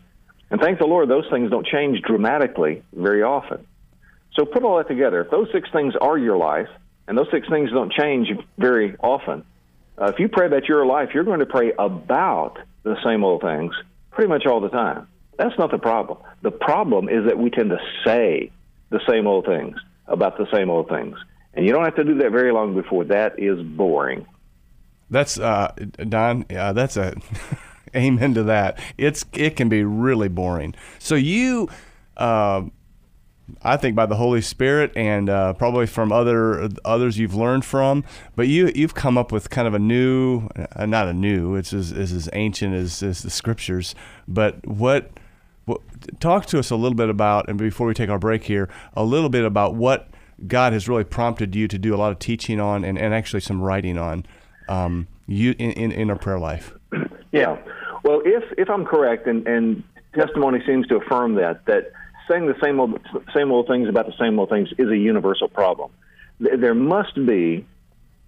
And 0.49 0.61
thank 0.61 0.79
the 0.79 0.85
Lord, 0.85 1.09
those 1.09 1.25
things 1.31 1.49
don't 1.49 1.65
change 1.65 2.01
dramatically 2.01 2.83
very 2.93 3.23
often. 3.23 3.65
So 4.35 4.45
put 4.45 4.63
all 4.63 4.77
that 4.77 4.87
together. 4.87 5.21
If 5.21 5.31
those 5.31 5.47
six 5.51 5.69
things 5.71 5.93
are 5.99 6.17
your 6.17 6.37
life, 6.37 6.69
and 7.07 7.17
those 7.17 7.27
six 7.31 7.47
things 7.49 7.71
don't 7.71 7.91
change 7.91 8.29
very 8.57 8.95
often, 8.97 9.43
uh, 9.97 10.11
if 10.13 10.19
you 10.19 10.27
pray 10.27 10.45
about 10.45 10.65
your 10.65 10.85
life, 10.85 11.09
you're 11.13 11.23
going 11.23 11.39
to 11.39 11.45
pray 11.45 11.71
about 11.77 12.57
the 12.83 12.95
same 13.03 13.23
old 13.23 13.41
things 13.41 13.73
pretty 14.11 14.27
much 14.27 14.45
all 14.45 14.59
the 14.59 14.69
time. 14.69 15.07
That's 15.37 15.57
not 15.57 15.71
the 15.71 15.77
problem. 15.77 16.19
The 16.41 16.51
problem 16.51 17.09
is 17.09 17.25
that 17.25 17.37
we 17.37 17.49
tend 17.49 17.69
to 17.69 17.79
say 18.05 18.51
the 18.89 18.99
same 19.07 19.27
old 19.27 19.45
things 19.45 19.77
about 20.07 20.37
the 20.37 20.47
same 20.53 20.69
old 20.69 20.89
things. 20.89 21.17
And 21.53 21.65
you 21.65 21.73
don't 21.73 21.85
have 21.85 21.95
to 21.95 22.03
do 22.03 22.15
that 22.19 22.31
very 22.31 22.51
long 22.51 22.75
before 22.75 23.05
that 23.05 23.39
is 23.39 23.61
boring. 23.61 24.25
That's 25.09 25.39
uh, 25.39 25.73
Don. 26.09 26.45
Uh, 26.49 26.73
that's 26.73 26.97
a 26.97 27.15
amen 27.95 28.33
to 28.35 28.43
that. 28.43 28.79
It's 28.97 29.25
it 29.33 29.55
can 29.55 29.69
be 29.69 29.83
really 29.83 30.27
boring. 30.27 30.75
So 30.99 31.15
you, 31.15 31.69
uh, 32.17 32.63
I 33.61 33.77
think 33.77 33.95
by 33.95 34.05
the 34.05 34.15
Holy 34.15 34.41
Spirit 34.41 34.91
and 34.95 35.29
uh, 35.29 35.53
probably 35.53 35.85
from 35.85 36.11
other 36.11 36.69
others 36.83 37.17
you've 37.17 37.35
learned 37.35 37.65
from, 37.65 38.03
but 38.35 38.47
you 38.47 38.71
you've 38.73 38.95
come 38.95 39.17
up 39.17 39.31
with 39.31 39.49
kind 39.49 39.67
of 39.67 39.73
a 39.73 39.79
new, 39.79 40.47
uh, 40.75 40.85
not 40.85 41.07
a 41.07 41.13
new. 41.13 41.55
It's 41.55 41.73
as, 41.73 41.91
it's 41.91 42.11
as 42.11 42.29
ancient 42.33 42.73
as, 42.73 43.03
as 43.03 43.21
the 43.21 43.29
scriptures. 43.29 43.95
But 44.27 44.65
what, 44.67 45.11
what 45.65 45.81
talk 46.19 46.47
to 46.47 46.59
us 46.59 46.71
a 46.71 46.75
little 46.75 46.95
bit 46.95 47.09
about, 47.09 47.47
and 47.47 47.57
before 47.57 47.87
we 47.87 47.93
take 47.93 48.09
our 48.09 48.19
break 48.19 48.45
here, 48.45 48.69
a 48.95 49.03
little 49.03 49.29
bit 49.29 49.45
about 49.45 49.75
what 49.75 50.09
God 50.47 50.73
has 50.73 50.89
really 50.89 51.03
prompted 51.03 51.55
you 51.55 51.67
to 51.67 51.77
do 51.77 51.95
a 51.95 51.97
lot 51.97 52.11
of 52.11 52.19
teaching 52.19 52.59
on 52.59 52.83
and, 52.83 52.97
and 52.97 53.13
actually 53.13 53.39
some 53.39 53.61
writing 53.61 53.97
on 53.97 54.25
um, 54.67 55.07
you 55.27 55.51
in, 55.57 55.71
in, 55.71 55.91
in 55.91 56.09
our 56.09 56.17
prayer 56.17 56.39
life. 56.39 56.73
Yeah. 57.31 57.57
Well, 58.05 58.21
if 58.23 58.43
if 58.59 58.69
I'm 58.69 58.85
correct, 58.85 59.25
and, 59.25 59.47
and 59.47 59.83
testimony 60.13 60.59
seems 60.65 60.85
to 60.87 60.97
affirm 60.97 61.35
that 61.35 61.65
that 61.65 61.91
saying 62.29 62.45
the 62.45 62.55
same 62.63 62.79
old 62.79 62.99
same 63.35 63.51
old 63.51 63.67
things 63.67 63.89
about 63.89 64.05
the 64.05 64.13
same 64.19 64.37
old 64.37 64.49
things 64.49 64.69
is 64.77 64.89
a 64.89 64.97
universal 64.97 65.47
problem. 65.47 65.89
There 66.39 66.75
must 66.75 67.15
be 67.15 67.65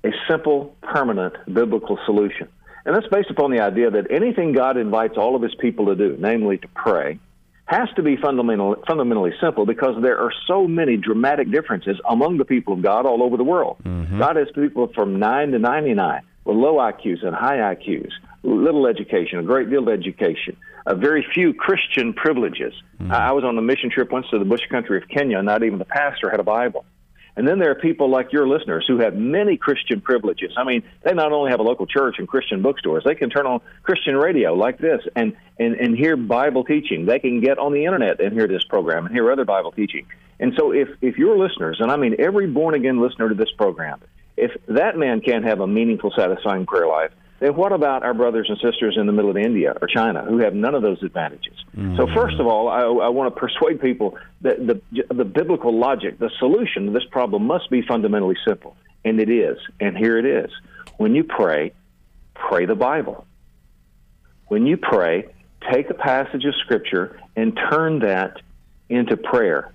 a 0.04 0.10
simple, 0.28 0.76
permanent 0.82 1.36
biblical 1.54 2.00
solution, 2.08 2.48
and 2.86 2.96
that's 2.96 3.08
based 3.08 3.30
upon 3.30 3.52
the 3.52 3.62
idea 3.62 3.92
that 3.92 4.10
anything 4.10 4.52
God 4.52 4.78
invites 4.78 5.14
all 5.16 5.36
of 5.36 5.44
His 5.44 5.54
people 5.54 5.86
to 5.86 5.96
do, 5.96 6.18
namely 6.18 6.58
to 6.58 6.68
pray, 6.70 7.20
has 7.66 7.88
to 7.98 8.02
be 8.02 8.18
fundamental, 8.18 8.78
fundamentally 8.88 9.34
simple 9.40 9.68
because 9.68 10.02
there 10.02 10.18
are 10.18 10.32
so 10.48 10.68
many 10.68 10.98
dramatic 10.98 11.52
differences 11.52 12.00
among 12.10 12.38
the 12.38 12.46
people 12.46 12.74
of 12.74 12.82
God 12.82 13.06
all 13.06 13.22
over 13.22 13.38
the 13.38 13.44
world. 13.44 13.78
Mm-hmm. 13.84 14.18
God 14.18 14.38
has 14.38 14.48
people 14.56 14.88
from 14.96 15.20
nine 15.20 15.52
to 15.52 15.60
ninety 15.60 15.94
nine 15.94 16.24
with 16.46 16.58
low 16.58 16.78
IQs 16.78 17.24
and 17.24 17.36
high 17.36 17.76
IQs 17.76 18.10
little 18.48 18.88
education, 18.88 19.40
a 19.40 19.44
great 19.44 19.70
deal 19.70 19.84
of 19.84 19.90
education, 19.90 20.56
a 20.86 20.96
very 20.96 21.26
few 21.34 21.54
Christian 21.54 22.14
privileges. 22.14 22.74
Mm-hmm. 23.00 23.12
I 23.12 23.32
was 23.32 23.44
on 23.44 23.58
a 23.58 23.62
mission 23.62 23.90
trip 23.90 24.12
once 24.12 24.26
to 24.32 24.40
the 24.40 24.46
bush 24.46 24.62
country 24.70 24.98
of 24.98 25.08
Kenya, 25.10 25.42
not 25.42 25.64
even 25.64 25.80
the 25.80 25.86
pastor 25.86 26.30
had 26.30 26.40
a 26.40 26.44
Bible. 26.44 26.86
And 27.36 27.48
then 27.48 27.60
there 27.60 27.70
are 27.70 27.76
people 27.76 28.10
like 28.10 28.34
your 28.34 28.48
listeners 28.48 28.86
who 28.88 28.98
have 29.00 29.16
many 29.16 29.58
Christian 29.58 30.02
privileges. 30.02 30.54
I 30.58 30.64
mean, 30.64 30.82
they 31.04 31.14
not 31.14 31.32
only 31.32 31.52
have 31.52 31.60
a 31.60 31.64
local 31.64 31.86
church 31.86 32.16
and 32.18 32.28
Christian 32.28 32.64
bookstores, 32.64 33.04
they 33.06 33.14
can 33.14 33.30
turn 33.30 33.46
on 33.46 33.62
Christian 33.84 34.16
radio 34.16 34.56
like 34.56 34.80
this 34.80 35.02
and, 35.16 35.36
and, 35.60 35.76
and 35.76 35.96
hear 35.96 36.18
Bible 36.18 36.64
teaching. 36.64 37.06
They 37.06 37.20
can 37.20 37.40
get 37.40 37.60
on 37.60 37.74
the 37.74 37.86
internet 37.86 38.20
and 38.20 38.34
hear 38.34 38.48
this 38.48 38.64
program 38.64 39.06
and 39.06 39.14
hear 39.14 39.32
other 39.32 39.46
Bible 39.46 39.72
teaching. 39.72 40.08
And 40.40 40.54
so 40.58 40.72
if, 40.72 40.88
if 41.02 41.18
your 41.18 41.38
listeners, 41.38 41.78
and 41.80 41.92
I 41.92 41.98
mean 41.98 42.16
every 42.18 42.48
born 42.48 42.74
again 42.74 43.00
listener 43.00 43.30
to 43.30 43.36
this 43.36 43.52
program, 43.56 44.00
if 44.36 44.52
that 44.68 44.98
man 44.98 45.22
can't 45.22 45.46
have 45.46 45.60
a 45.60 45.68
meaningful, 45.68 46.12
satisfying 46.18 46.66
prayer 46.66 46.88
life, 46.88 47.12
then 47.40 47.56
what 47.56 47.72
about 47.72 48.04
our 48.04 48.14
brothers 48.14 48.48
and 48.50 48.58
sisters 48.58 48.98
in 49.00 49.06
the 49.06 49.12
middle 49.12 49.30
of 49.30 49.38
India 49.38 49.76
or 49.80 49.88
China 49.88 50.24
who 50.24 50.40
have 50.40 50.56
none 50.56 50.74
of 50.74 50.82
those 50.82 51.02
advantages? 51.04 51.54
Mm-hmm. 51.76 51.96
So 51.98 52.08
first 52.16 52.40
of 52.40 52.48
all, 52.48 52.68
I, 52.68 52.82
I 52.82 53.10
want 53.10 53.34
to 53.34 53.40
persuade 53.40 53.80
people 53.80 54.18
that 54.42 54.58
the, 54.66 54.82
the 55.14 55.26
biblical 55.26 55.78
logic, 55.78 56.18
the 56.18 56.32
solution 56.40 56.88
to 56.88 56.92
this 56.92 57.06
problem 57.12 57.46
must 57.46 57.70
be 57.70 57.82
fundamentally 57.82 58.38
simple. 58.48 58.76
And 59.06 59.20
it 59.20 59.30
is. 59.30 59.58
And 59.80 59.96
here 59.96 60.18
it 60.18 60.26
is. 60.26 60.52
When 60.98 61.14
you 61.14 61.24
pray, 61.24 61.74
pray 62.34 62.66
the 62.66 62.76
Bible. 62.76 63.26
When 64.48 64.66
you 64.66 64.78
pray, 64.78 65.28
take 65.72 65.90
a 65.90 65.94
passage 65.94 66.44
of 66.46 66.56
Scripture 66.64 67.20
and 67.36 67.58
turn 67.70 68.00
that 68.00 68.42
into 68.90 69.16
prayer. 69.16 69.72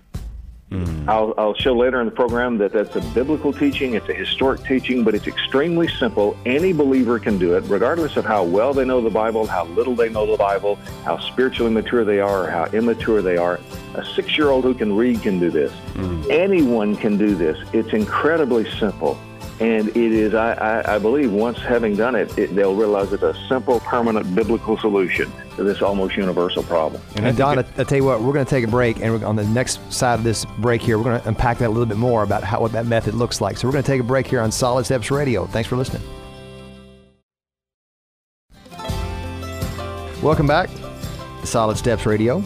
Mm. 0.73 1.09
I'll, 1.09 1.35
I'll 1.37 1.55
show 1.55 1.77
later 1.77 2.01
in 2.01 2.07
the 2.07 2.13
program 2.13 2.57
that 2.59 2.73
that's 2.73 2.97
a 2.97 3.01
biblical 3.13 3.53
teaching, 3.53 3.95
it's 3.95 4.09
a 4.09 4.15
historic 4.15 4.65
teaching, 4.65 5.05
but 5.05 5.15
it's 5.15 5.27
extremely 5.27 5.87
simple. 5.87 6.37
Any 6.47 6.73
believer 6.73 7.19
can 7.19 7.39
do 7.39 7.55
it, 7.57 7.65
regardless 7.69 8.17
of 8.17 8.25
how 8.25 8.43
well 8.45 8.73
they 8.73 8.85
know 8.85 9.03
the 9.03 9.11
Bible, 9.11 9.47
how 9.47 9.67
little 9.67 9.95
they 9.95 10.09
know 10.09 10.27
the 10.31 10.39
Bible, 10.39 10.77
how 11.05 11.19
spiritually 11.19 11.71
mature 11.71 12.05
they 12.05 12.21
are, 12.21 12.45
or 12.45 12.51
how 12.51 12.65
immature 12.73 13.21
they 13.21 13.37
are. 13.37 13.61
A 13.95 14.05
six 14.15 14.39
year 14.39 14.49
old 14.49 14.65
who 14.65 14.73
can 14.73 14.97
read 14.97 15.21
can 15.21 15.39
do 15.39 15.51
this. 15.51 15.73
Mm. 15.95 16.31
Anyone 16.31 16.97
can 16.97 17.19
do 17.19 17.35
this. 17.35 17.59
It's 17.75 17.93
incredibly 17.93 18.71
simple. 18.79 19.19
And 19.63 19.91
it 19.91 19.97
is, 19.97 20.35
I, 20.35 20.55
I, 20.55 20.97
I 20.97 20.99
believe, 20.99 21.31
once 21.31 21.57
having 21.59 21.95
done 21.95 22.17
it, 22.17 22.37
it, 22.37 22.53
they'll 22.53 22.75
realize 22.75 23.13
it's 23.13 23.23
a 23.23 23.33
simple, 23.49 23.79
permanent 23.79 24.35
biblical 24.35 24.77
solution 24.77 25.31
to 25.55 25.63
this 25.63 25.81
almost 25.81 26.17
universal 26.17 26.65
problem. 26.65 27.01
And, 27.15 27.27
and 27.27 27.37
Don, 27.37 27.61
I, 27.61 27.63
tell 27.63 27.97
you 27.97 28.03
what, 28.03 28.21
we're 28.23 28.33
going 28.33 28.45
to 28.45 28.51
take 28.51 28.65
a 28.65 28.69
break, 28.69 29.01
and 29.01 29.23
on 29.23 29.37
the 29.37 29.45
next 29.45 29.79
side 29.93 30.15
of 30.15 30.25
this 30.25 30.45
break 30.59 30.83
here, 30.83 30.99
we're 30.99 31.05
going 31.05 31.21
to 31.21 31.29
unpack 31.29 31.59
that 31.59 31.69
a 31.69 31.69
little 31.69 31.87
bit 31.87 31.97
more 31.97 32.25
about 32.25 32.43
how 32.43 32.61
what 32.61 32.73
that 32.73 32.87
method 32.87 33.15
looks 33.15 33.41
like. 33.41 33.57
So 33.57 33.69
we're 33.69 33.73
going 33.73 33.85
to 33.85 33.91
take 33.93 34.01
a 34.01 34.05
break 34.05 34.27
here 34.27 34.41
on 34.41 34.51
Solid 34.51 34.85
Steps 34.85 35.13
Radio. 35.13 35.47
Thanks 35.47 35.69
for 35.69 35.77
listening. 35.77 36.03
Welcome 40.21 40.49
back 40.49 40.71
to 41.41 41.47
Solid 41.47 41.77
Steps 41.77 42.05
Radio. 42.05 42.43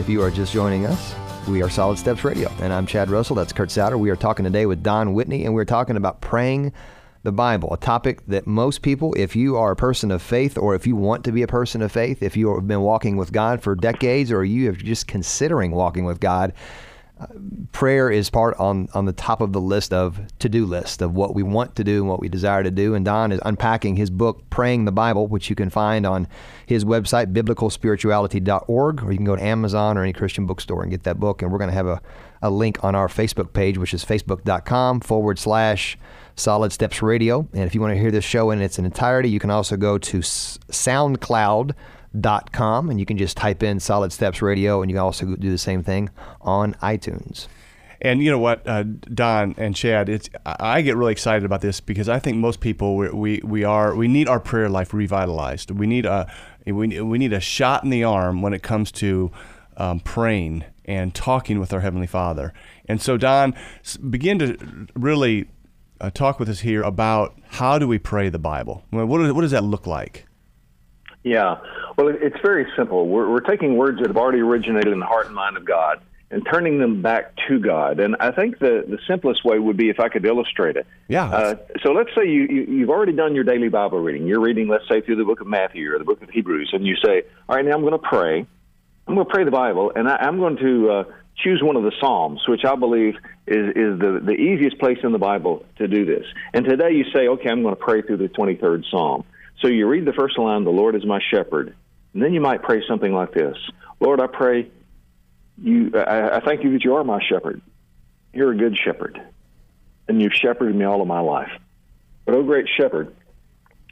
If 0.00 0.08
you 0.08 0.20
are 0.20 0.32
just 0.32 0.52
joining 0.52 0.84
us, 0.84 1.14
we 1.48 1.62
are 1.62 1.70
Solid 1.70 1.96
Steps 1.96 2.24
Radio, 2.24 2.50
and 2.60 2.72
I'm 2.72 2.86
Chad 2.86 3.08
Russell. 3.08 3.36
That's 3.36 3.52
Kurt 3.52 3.70
Souter. 3.70 3.96
We 3.96 4.10
are 4.10 4.16
talking 4.16 4.44
today 4.44 4.66
with 4.66 4.82
Don 4.82 5.14
Whitney, 5.14 5.44
and 5.44 5.54
we're 5.54 5.64
talking 5.64 5.96
about 5.96 6.20
praying 6.20 6.72
the 7.22 7.30
Bible, 7.30 7.72
a 7.72 7.76
topic 7.76 8.26
that 8.26 8.46
most 8.46 8.82
people, 8.82 9.14
if 9.14 9.36
you 9.36 9.56
are 9.56 9.70
a 9.70 9.76
person 9.76 10.10
of 10.10 10.22
faith 10.22 10.58
or 10.58 10.74
if 10.74 10.86
you 10.86 10.96
want 10.96 11.24
to 11.24 11.32
be 11.32 11.42
a 11.42 11.46
person 11.46 11.82
of 11.82 11.92
faith, 11.92 12.22
if 12.22 12.36
you 12.36 12.52
have 12.54 12.66
been 12.66 12.80
walking 12.80 13.16
with 13.16 13.32
God 13.32 13.62
for 13.62 13.76
decades 13.76 14.32
or 14.32 14.44
you 14.44 14.70
are 14.70 14.74
just 14.74 15.06
considering 15.06 15.70
walking 15.70 16.04
with 16.04 16.18
God, 16.18 16.52
prayer 17.72 18.10
is 18.10 18.28
part 18.28 18.58
on, 18.58 18.88
on 18.92 19.06
the 19.06 19.12
top 19.12 19.40
of 19.40 19.52
the 19.52 19.60
list 19.60 19.92
of 19.92 20.20
to-do 20.38 20.66
list 20.66 21.00
of 21.00 21.14
what 21.14 21.34
we 21.34 21.42
want 21.42 21.74
to 21.76 21.84
do 21.84 22.00
and 22.00 22.08
what 22.08 22.20
we 22.20 22.28
desire 22.28 22.62
to 22.62 22.70
do. 22.70 22.94
And 22.94 23.04
Don 23.04 23.32
is 23.32 23.40
unpacking 23.44 23.96
his 23.96 24.10
book, 24.10 24.48
Praying 24.50 24.84
the 24.84 24.92
Bible, 24.92 25.26
which 25.26 25.48
you 25.48 25.56
can 25.56 25.70
find 25.70 26.04
on 26.04 26.28
his 26.66 26.84
website, 26.84 27.32
biblicalspirituality.org, 27.32 29.02
or 29.02 29.12
you 29.12 29.16
can 29.16 29.24
go 29.24 29.36
to 29.36 29.42
Amazon 29.42 29.96
or 29.96 30.02
any 30.02 30.12
Christian 30.12 30.46
bookstore 30.46 30.82
and 30.82 30.90
get 30.90 31.04
that 31.04 31.18
book. 31.18 31.40
And 31.40 31.50
we're 31.50 31.58
going 31.58 31.70
to 31.70 31.76
have 31.76 31.86
a, 31.86 32.02
a 32.42 32.50
link 32.50 32.84
on 32.84 32.94
our 32.94 33.08
Facebook 33.08 33.54
page, 33.54 33.78
which 33.78 33.94
is 33.94 34.04
facebook.com 34.04 35.00
forward 35.00 35.38
slash 35.38 35.96
Solid 36.34 36.70
Steps 36.70 37.00
Radio. 37.00 37.48
And 37.54 37.62
if 37.62 37.74
you 37.74 37.80
want 37.80 37.94
to 37.94 37.98
hear 37.98 38.10
this 38.10 38.24
show 38.24 38.50
in 38.50 38.60
its 38.60 38.78
entirety, 38.78 39.30
you 39.30 39.38
can 39.38 39.50
also 39.50 39.78
go 39.78 39.96
to 39.96 40.18
SoundCloud.com 40.18 41.74
com, 42.52 42.90
and 42.90 42.98
you 42.98 43.06
can 43.06 43.18
just 43.18 43.36
type 43.36 43.62
in 43.62 43.80
Solid 43.80 44.12
Steps 44.12 44.42
Radio, 44.42 44.82
and 44.82 44.90
you 44.90 44.96
can 44.96 45.02
also 45.02 45.36
do 45.36 45.50
the 45.50 45.58
same 45.58 45.82
thing 45.82 46.10
on 46.40 46.74
iTunes. 46.74 47.48
And 48.00 48.22
you 48.22 48.30
know 48.30 48.38
what, 48.38 48.66
uh, 48.68 48.82
Don 48.82 49.54
and 49.56 49.74
Chad, 49.74 50.08
it's 50.08 50.28
I 50.44 50.82
get 50.82 50.96
really 50.96 51.12
excited 51.12 51.44
about 51.44 51.62
this 51.62 51.80
because 51.80 52.08
I 52.08 52.18
think 52.18 52.36
most 52.36 52.60
people 52.60 52.96
we, 52.96 53.08
we, 53.08 53.40
we 53.42 53.64
are 53.64 53.94
we 53.94 54.06
need 54.06 54.28
our 54.28 54.38
prayer 54.38 54.68
life 54.68 54.92
revitalized. 54.92 55.70
We 55.70 55.86
need 55.86 56.04
a 56.04 56.30
we, 56.66 57.00
we 57.00 57.18
need 57.18 57.32
a 57.32 57.40
shot 57.40 57.84
in 57.84 57.90
the 57.90 58.04
arm 58.04 58.42
when 58.42 58.52
it 58.52 58.62
comes 58.62 58.92
to 58.92 59.30
um, 59.76 60.00
praying 60.00 60.64
and 60.84 61.14
talking 61.14 61.58
with 61.58 61.72
our 61.72 61.80
heavenly 61.80 62.06
Father. 62.06 62.52
And 62.88 63.00
so, 63.00 63.16
Don, 63.16 63.54
begin 64.10 64.38
to 64.40 64.86
really 64.94 65.48
uh, 66.00 66.10
talk 66.10 66.38
with 66.38 66.48
us 66.48 66.60
here 66.60 66.82
about 66.82 67.38
how 67.48 67.78
do 67.78 67.88
we 67.88 67.98
pray 67.98 68.28
the 68.28 68.38
Bible. 68.38 68.84
What, 68.90 69.08
what 69.08 69.40
does 69.40 69.50
that 69.50 69.64
look 69.64 69.86
like? 69.86 70.26
Yeah, 71.26 71.58
well, 71.98 72.06
it's 72.08 72.40
very 72.40 72.68
simple. 72.76 73.08
We're, 73.08 73.28
we're 73.28 73.40
taking 73.40 73.76
words 73.76 73.98
that 73.98 74.06
have 74.06 74.16
already 74.16 74.38
originated 74.38 74.92
in 74.92 75.00
the 75.00 75.06
heart 75.06 75.26
and 75.26 75.34
mind 75.34 75.56
of 75.56 75.64
God 75.64 76.00
and 76.30 76.46
turning 76.48 76.78
them 76.78 77.02
back 77.02 77.34
to 77.48 77.58
God. 77.58 77.98
And 77.98 78.14
I 78.20 78.30
think 78.30 78.60
the, 78.60 78.84
the 78.86 78.98
simplest 79.08 79.44
way 79.44 79.58
would 79.58 79.76
be 79.76 79.90
if 79.90 79.98
I 79.98 80.08
could 80.08 80.24
illustrate 80.24 80.76
it. 80.76 80.86
Yeah. 81.08 81.24
Uh, 81.26 81.54
so 81.82 81.90
let's 81.90 82.10
say 82.16 82.28
you, 82.28 82.46
you, 82.48 82.62
you've 82.68 82.90
already 82.90 83.12
done 83.12 83.34
your 83.34 83.42
daily 83.42 83.68
Bible 83.68 83.98
reading. 83.98 84.28
You're 84.28 84.40
reading, 84.40 84.68
let's 84.68 84.88
say, 84.88 85.00
through 85.00 85.16
the 85.16 85.24
book 85.24 85.40
of 85.40 85.48
Matthew 85.48 85.92
or 85.92 85.98
the 85.98 86.04
book 86.04 86.22
of 86.22 86.30
Hebrews, 86.30 86.70
and 86.72 86.86
you 86.86 86.94
say, 87.04 87.24
all 87.48 87.56
right, 87.56 87.64
now 87.64 87.72
I'm 87.72 87.80
going 87.80 87.92
to 87.92 87.98
pray. 87.98 88.46
I'm 89.08 89.14
going 89.14 89.26
to 89.26 89.32
pray 89.32 89.42
the 89.42 89.50
Bible, 89.50 89.90
and 89.96 90.08
I, 90.08 90.16
I'm 90.20 90.38
going 90.38 90.58
to 90.58 90.90
uh, 90.90 91.04
choose 91.38 91.60
one 91.60 91.74
of 91.74 91.82
the 91.82 91.92
Psalms, 92.00 92.42
which 92.46 92.64
I 92.64 92.76
believe 92.76 93.16
is, 93.48 93.68
is 93.70 93.98
the, 93.98 94.20
the 94.24 94.32
easiest 94.32 94.78
place 94.78 94.98
in 95.02 95.10
the 95.10 95.18
Bible 95.18 95.64
to 95.78 95.88
do 95.88 96.04
this. 96.04 96.24
And 96.54 96.64
today 96.64 96.92
you 96.92 97.04
say, 97.12 97.26
okay, 97.26 97.50
I'm 97.50 97.62
going 97.62 97.74
to 97.74 97.80
pray 97.80 98.02
through 98.02 98.18
the 98.18 98.28
23rd 98.28 98.84
Psalm. 98.90 99.24
So 99.60 99.68
you 99.68 99.86
read 99.86 100.04
the 100.04 100.12
first 100.12 100.38
line, 100.38 100.64
the 100.64 100.70
Lord 100.70 100.94
is 100.94 101.04
my 101.04 101.20
shepherd. 101.30 101.74
And 102.12 102.22
then 102.22 102.32
you 102.32 102.40
might 102.40 102.62
pray 102.62 102.82
something 102.88 103.12
like 103.12 103.32
this 103.32 103.56
Lord, 104.00 104.20
I 104.20 104.26
pray 104.26 104.70
you, 105.58 105.92
I, 105.94 106.36
I 106.36 106.40
thank 106.40 106.64
you 106.64 106.72
that 106.72 106.84
you 106.84 106.96
are 106.96 107.04
my 107.04 107.20
shepherd. 107.26 107.60
You're 108.32 108.52
a 108.52 108.56
good 108.56 108.76
shepherd, 108.76 109.20
and 110.08 110.20
you've 110.20 110.34
shepherded 110.34 110.76
me 110.76 110.84
all 110.84 111.00
of 111.00 111.08
my 111.08 111.20
life. 111.20 111.50
But, 112.26 112.34
oh, 112.34 112.42
great 112.42 112.68
shepherd, 112.76 113.14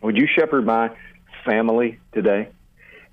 would 0.03 0.17
you 0.17 0.27
shepherd 0.27 0.67
my 0.67 0.91
family 1.47 1.99
today? 2.13 2.49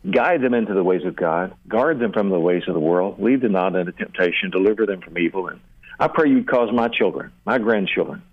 Guide 0.10 0.41
them 0.41 0.53
into 0.53 0.74
the 0.74 0.84
ways 0.84 1.05
of 1.05 1.15
God. 1.15 1.55
Guard 1.67 2.00
them 2.00 2.12
from 2.12 2.29
the 2.29 2.39
ways 2.39 2.63
of 2.67 2.74
the 2.74 2.79
world. 2.79 3.22
Lead 3.22 3.41
them 3.41 3.51
not 3.51 3.75
into 3.75 3.91
temptation. 3.91 4.50
Deliver 4.50 4.86
them 4.86 5.00
from 5.01 5.17
evil. 5.17 5.48
And 5.48 5.60
I 6.00 6.08
pray 6.08 6.29
you 6.29 6.43
cause 6.43 6.70
my 6.74 6.88
children, 6.88 7.31
my 7.46 7.60
grandchildren, 7.60 8.24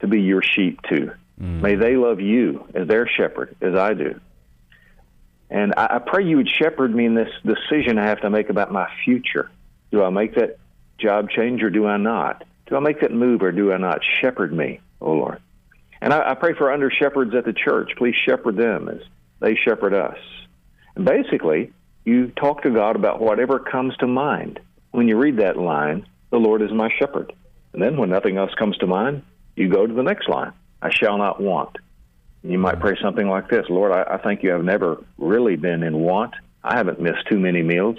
to 0.00 0.08
be 0.08 0.20
your 0.20 0.42
sheep 0.42 0.80
too. 0.88 1.12
Mm. 1.42 1.60
May 1.60 1.74
they 1.74 1.96
love 1.96 2.20
you 2.20 2.66
as 2.74 2.86
their 2.86 3.08
shepherd, 3.08 3.56
as 3.60 3.74
I 3.74 3.94
do. 3.94 4.20
And 5.50 5.74
I, 5.76 5.96
I 5.96 5.98
pray 5.98 6.24
you 6.24 6.36
would 6.36 6.48
shepherd 6.48 6.94
me 6.94 7.04
in 7.04 7.14
this 7.14 7.30
decision 7.44 7.98
I 7.98 8.06
have 8.06 8.20
to 8.20 8.30
make 8.30 8.48
about 8.48 8.72
my 8.72 8.88
future. 9.04 9.50
Do 9.90 10.02
I 10.02 10.10
make 10.10 10.36
that 10.36 10.58
job 10.98 11.28
change 11.30 11.62
or 11.62 11.70
do 11.70 11.86
I 11.86 11.96
not? 11.96 12.44
Do 12.66 12.76
I 12.76 12.80
make 12.80 13.00
that 13.00 13.12
move 13.12 13.42
or 13.42 13.52
do 13.52 13.72
I 13.72 13.76
not? 13.76 14.00
Shepherd 14.20 14.52
me, 14.52 14.80
oh 15.00 15.12
Lord. 15.12 15.42
And 16.00 16.12
I, 16.12 16.30
I 16.30 16.34
pray 16.34 16.54
for 16.54 16.72
under 16.72 16.90
shepherds 16.90 17.34
at 17.34 17.44
the 17.44 17.52
church. 17.52 17.92
Please 17.98 18.14
shepherd 18.26 18.56
them 18.56 18.88
as 18.88 19.02
they 19.40 19.56
shepherd 19.56 19.94
us. 19.94 20.18
And 20.94 21.04
basically, 21.04 21.72
you 22.04 22.28
talk 22.28 22.62
to 22.62 22.70
God 22.70 22.96
about 22.96 23.20
whatever 23.20 23.58
comes 23.58 23.96
to 23.98 24.06
mind. 24.06 24.60
When 24.92 25.08
you 25.08 25.16
read 25.16 25.38
that 25.38 25.58
line, 25.58 26.06
the 26.30 26.38
Lord 26.38 26.62
is 26.62 26.72
my 26.72 26.90
shepherd. 26.98 27.32
And 27.72 27.82
then 27.82 27.96
when 27.96 28.10
nothing 28.10 28.38
else 28.38 28.54
comes 28.54 28.76
to 28.78 28.86
mind, 28.86 29.22
you 29.56 29.68
go 29.68 29.86
to 29.86 29.92
the 29.92 30.02
next 30.02 30.28
line. 30.28 30.52
I 30.82 30.90
shall 30.90 31.16
not 31.16 31.40
want. 31.40 31.76
You 32.42 32.58
might 32.58 32.80
pray 32.80 32.96
something 33.00 33.28
like 33.28 33.48
this 33.48 33.66
Lord, 33.70 33.92
I, 33.92 34.14
I 34.14 34.18
think 34.18 34.42
you 34.42 34.50
have 34.50 34.64
never 34.64 35.02
really 35.16 35.56
been 35.56 35.84
in 35.84 35.96
want. 35.96 36.34
I 36.64 36.76
haven't 36.76 37.00
missed 37.00 37.28
too 37.30 37.38
many 37.38 37.62
meals, 37.62 37.98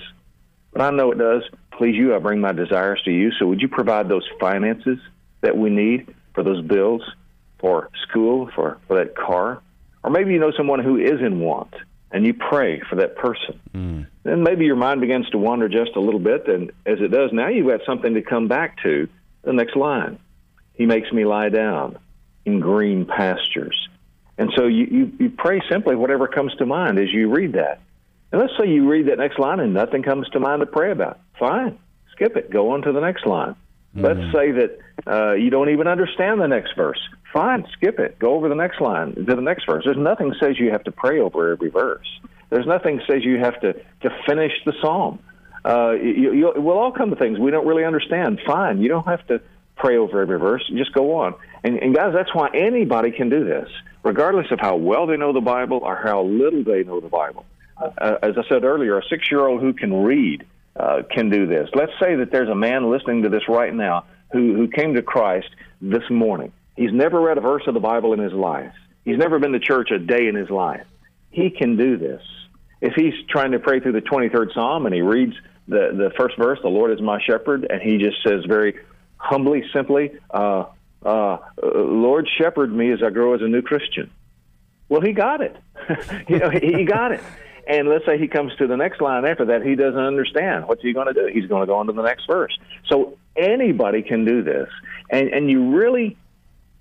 but 0.74 0.82
I 0.82 0.90
know 0.92 1.12
it 1.12 1.18
does. 1.18 1.44
Please, 1.72 1.96
you, 1.96 2.14
I 2.14 2.20
bring 2.20 2.42
my 2.42 2.52
desires 2.52 3.02
to 3.06 3.12
you. 3.12 3.32
So 3.40 3.48
would 3.48 3.62
you 3.62 3.70
provide 3.70 4.10
those 4.10 4.28
finances 4.40 5.00
that 5.42 5.58
we 5.58 5.70
need 5.70 6.14
for 6.34 6.44
those 6.44 6.62
bills, 6.62 7.02
for 7.60 7.90
school, 8.08 8.50
for, 8.54 8.78
for 8.88 8.98
that 8.98 9.16
car? 9.16 9.62
Or 10.04 10.12
maybe 10.12 10.34
you 10.34 10.40
know 10.40 10.52
someone 10.56 10.84
who 10.84 10.98
is 10.98 11.22
in 11.22 11.40
want 11.40 11.74
and 12.12 12.26
you 12.26 12.34
pray 12.34 12.82
for 12.90 12.98
that 12.98 13.16
person. 13.16 13.60
Mm. 13.74 14.08
Then 14.24 14.44
maybe 14.44 14.66
your 14.66 14.76
mind 14.76 15.02
begins 15.02 15.30
to 15.32 15.38
wander 15.38 15.68
just 15.68 15.96
a 15.96 16.00
little 16.00 16.20
bit, 16.20 16.48
and 16.48 16.70
as 16.86 17.00
it 17.00 17.08
does, 17.08 17.32
now 17.34 17.48
you've 17.48 17.68
got 17.68 17.80
something 17.86 18.14
to 18.14 18.22
come 18.22 18.48
back 18.48 18.84
to 18.84 19.08
the 19.42 19.54
next 19.54 19.76
line. 19.76 20.20
He 20.76 20.86
makes 20.86 21.12
me 21.12 21.26
lie 21.26 21.50
down 21.50 21.98
in 22.46 22.60
green 22.60 23.06
pastures. 23.06 23.88
And 24.38 24.52
so 24.56 24.66
you, 24.66 24.88
you, 24.90 25.12
you 25.20 25.30
pray 25.30 25.62
simply 25.70 25.96
whatever 25.96 26.28
comes 26.28 26.54
to 26.56 26.66
mind 26.66 27.00
as 27.00 27.12
you 27.12 27.30
read 27.30 27.54
that. 27.54 27.82
And 28.32 28.42
let's 28.42 28.54
say 28.60 28.68
you 28.68 28.90
read 28.90 29.08
that 29.08 29.20
next 29.20 29.38
line 29.38 29.60
and 29.60 29.74
nothing 29.74 30.02
comes 30.02 30.28
to 30.30 30.40
mind 30.40 30.62
to 30.62 30.66
pray 30.66 30.92
about. 30.92 31.20
Fine, 31.40 31.78
skip 32.12 32.36
it. 32.36 32.50
Go 32.50 32.72
on 32.72 32.82
to 32.82 32.92
the 32.92 33.00
next 33.00 33.26
line. 33.28 33.56
Mm-hmm. 33.96 34.06
Let's 34.06 34.34
say 34.34 34.52
that 34.52 34.80
uh, 35.06 35.34
you 35.34 35.52
don't 35.52 35.70
even 35.70 35.88
understand 35.88 36.42
the 36.42 36.48
next 36.48 36.76
verse. 36.76 37.00
Fine, 37.32 37.66
skip 37.74 38.00
it. 38.00 38.18
Go 38.18 38.34
over 38.34 38.50
the 38.50 38.56
next 38.56 38.82
line 38.82 39.14
to 39.14 39.36
the 39.36 39.42
next 39.42 39.66
verse. 39.66 39.84
There's 39.86 39.98
nothing 39.98 40.34
says 40.42 40.60
you 40.60 40.72
have 40.72 40.84
to 40.86 40.92
pray 40.92 41.20
over 41.20 41.52
every 41.52 41.70
verse. 41.70 42.08
There's 42.50 42.66
nothing 42.66 43.02
says 43.08 43.24
you 43.24 43.40
have 43.40 43.60
to 43.62 43.74
to 43.74 44.10
finish 44.28 44.52
the 44.66 44.74
psalm. 44.82 45.20
Uh, 45.66 45.92
you, 45.92 46.34
you, 46.34 46.54
we'll 46.58 46.78
all 46.78 46.92
come 46.92 47.10
to 47.10 47.16
things 47.16 47.40
we 47.40 47.50
don't 47.50 47.66
really 47.66 47.86
understand. 47.86 48.40
Fine, 48.46 48.82
you 48.82 48.90
don't 48.90 49.08
have 49.08 49.26
to 49.28 49.42
pray 49.84 49.98
over 49.98 50.22
every 50.22 50.40
verse. 50.40 50.64
and 50.70 50.78
Just 50.78 50.94
go 50.94 51.16
on. 51.16 51.36
And, 51.64 51.78
and 51.78 51.94
guys, 51.94 52.14
that's 52.14 52.34
why 52.34 52.50
anybody 52.54 53.12
can 53.12 53.30
do 53.30 53.44
this, 53.44 53.68
regardless 54.02 54.48
of 54.52 54.60
how 54.60 54.78
well 54.78 55.08
they 55.08 55.18
know 55.18 55.34
the 55.34 55.42
Bible 55.42 55.80
or 55.84 55.96
how 55.96 56.24
little 56.24 56.64
they 56.64 56.84
know 56.84 57.02
the 57.02 57.10
Bible. 57.10 57.46
Uh, 57.78 58.16
as 58.22 58.38
I 58.38 58.48
said 58.48 58.64
earlier, 58.64 58.98
a 58.98 59.04
six-year-old 59.10 59.60
who 59.60 59.74
can 59.74 60.04
read 60.04 60.46
uh, 60.80 61.02
can 61.12 61.30
do 61.30 61.48
this. 61.48 61.70
Let's 61.76 61.92
say 62.02 62.16
that 62.16 62.32
there's 62.32 62.50
a 62.50 62.56
man 62.56 62.90
listening 62.90 63.24
to 63.24 63.30
this 63.30 63.44
right 63.50 63.74
now 63.74 64.06
who, 64.32 64.56
who 64.56 64.68
came 64.70 64.94
to 64.94 65.02
Christ 65.02 65.50
this 65.82 66.10
morning. 66.10 66.54
He's 66.78 66.94
never 66.94 67.20
read 67.20 67.38
a 67.38 67.42
verse 67.42 67.64
of 67.68 67.74
the 67.74 67.80
Bible 67.80 68.14
in 68.14 68.20
his 68.20 68.34
life. 68.34 68.74
He's 69.04 69.18
never 69.18 69.38
been 69.38 69.52
to 69.52 69.60
church 69.60 69.92
a 69.92 70.00
day 70.00 70.28
in 70.28 70.36
his 70.36 70.50
life. 70.50 70.86
He 71.30 71.50
can 71.50 71.76
do 71.76 71.98
this. 71.98 72.22
If 72.80 72.94
he's 72.96 73.14
trying 73.30 73.52
to 73.52 73.60
pray 73.60 73.80
through 73.82 73.94
the 73.94 74.02
23rd 74.02 74.54
Psalm 74.54 74.86
and 74.86 74.96
he 74.96 75.02
reads 75.02 75.34
the, 75.68 75.92
the 75.94 76.12
first 76.18 76.38
verse, 76.38 76.60
the 76.62 76.70
Lord 76.70 76.92
is 76.92 77.02
my 77.02 77.20
shepherd, 77.22 77.68
and 77.70 77.82
he 77.82 77.98
just 77.98 78.18
says 78.26 78.46
very 78.48 78.76
humbly, 79.24 79.64
simply, 79.74 80.12
uh, 80.32 80.66
uh, 81.06 81.38
Lord, 81.64 82.28
shepherd 82.38 82.74
me 82.74 82.92
as 82.92 83.02
I 83.02 83.10
grow 83.10 83.34
as 83.34 83.42
a 83.42 83.48
new 83.48 83.62
Christian. 83.62 84.12
Well, 84.90 85.02
he 85.02 85.14
got 85.14 85.42
it. 85.42 85.56
you 86.28 86.40
know, 86.40 86.50
he 86.50 86.84
got 86.84 87.14
it. 87.14 87.22
And 87.66 87.88
let's 87.88 88.06
say 88.06 88.18
he 88.18 88.28
comes 88.28 88.54
to 88.58 88.68
the 88.68 88.76
next 88.76 89.00
line 89.00 89.24
after 89.26 89.46
that, 89.46 89.64
he 89.64 89.76
doesn't 89.76 90.00
understand. 90.00 90.68
What's 90.68 90.82
he 90.82 90.92
going 90.92 91.08
to 91.08 91.14
do? 91.14 91.30
He's 91.34 91.48
going 91.48 91.62
to 91.62 91.66
go 91.66 91.76
on 91.76 91.88
to 91.88 91.94
the 91.94 92.02
next 92.02 92.28
verse. 92.28 92.58
So 92.90 93.18
anybody 93.38 94.02
can 94.02 94.26
do 94.26 94.44
this, 94.44 94.68
and 95.10 95.30
and 95.30 95.50
you 95.50 95.74
really, 95.74 96.18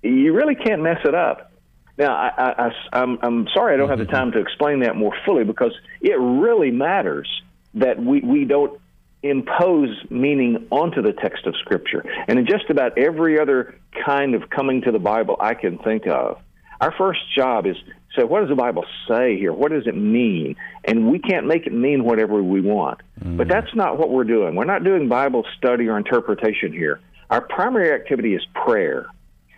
you 0.01 0.33
really 0.33 0.55
can't 0.55 0.81
mess 0.81 0.99
it 1.05 1.15
up. 1.15 1.53
Now, 1.97 2.13
I, 2.13 2.31
I, 2.37 2.67
I, 2.67 2.71
I'm, 3.01 3.19
I'm 3.21 3.47
sorry 3.53 3.75
I 3.75 3.77
don't 3.77 3.89
have 3.89 3.99
the 3.99 4.05
time 4.05 4.31
to 4.31 4.39
explain 4.39 4.79
that 4.79 4.95
more 4.95 5.15
fully 5.25 5.43
because 5.43 5.73
it 6.01 6.19
really 6.19 6.71
matters 6.71 7.29
that 7.75 8.03
we, 8.03 8.19
we 8.21 8.45
don't 8.45 8.79
impose 9.23 9.89
meaning 10.09 10.67
onto 10.69 11.01
the 11.01 11.13
text 11.13 11.45
of 11.47 11.55
Scripture. 11.57 12.03
And 12.27 12.37
in 12.37 12.45
just 12.45 12.69
about 12.69 12.97
every 12.97 13.39
other 13.39 13.75
kind 14.05 14.35
of 14.35 14.49
coming 14.49 14.81
to 14.81 14.91
the 14.91 14.99
Bible 14.99 15.37
I 15.39 15.53
can 15.53 15.77
think 15.79 16.07
of, 16.07 16.37
our 16.81 16.93
first 16.97 17.21
job 17.35 17.65
is 17.65 17.77
so 18.15 18.27
what 18.27 18.41
does 18.41 18.49
the 18.49 18.55
Bible 18.55 18.85
say 19.07 19.37
here? 19.37 19.51
What 19.53 19.71
does 19.71 19.87
it 19.87 19.95
mean? 19.95 20.55
And 20.83 21.09
we 21.09 21.17
can't 21.17 21.47
make 21.47 21.65
it 21.65 21.73
mean 21.73 22.03
whatever 22.03 22.43
we 22.43 22.61
want. 22.61 22.99
Mm. 23.19 23.37
But 23.37 23.47
that's 23.47 23.73
not 23.73 23.97
what 23.97 24.11
we're 24.11 24.23
doing. 24.23 24.55
We're 24.55 24.65
not 24.65 24.83
doing 24.83 25.09
Bible 25.09 25.45
study 25.57 25.87
or 25.87 25.97
interpretation 25.97 26.71
here. 26.71 26.99
Our 27.31 27.41
primary 27.41 27.91
activity 27.91 28.35
is 28.35 28.45
prayer. 28.53 29.07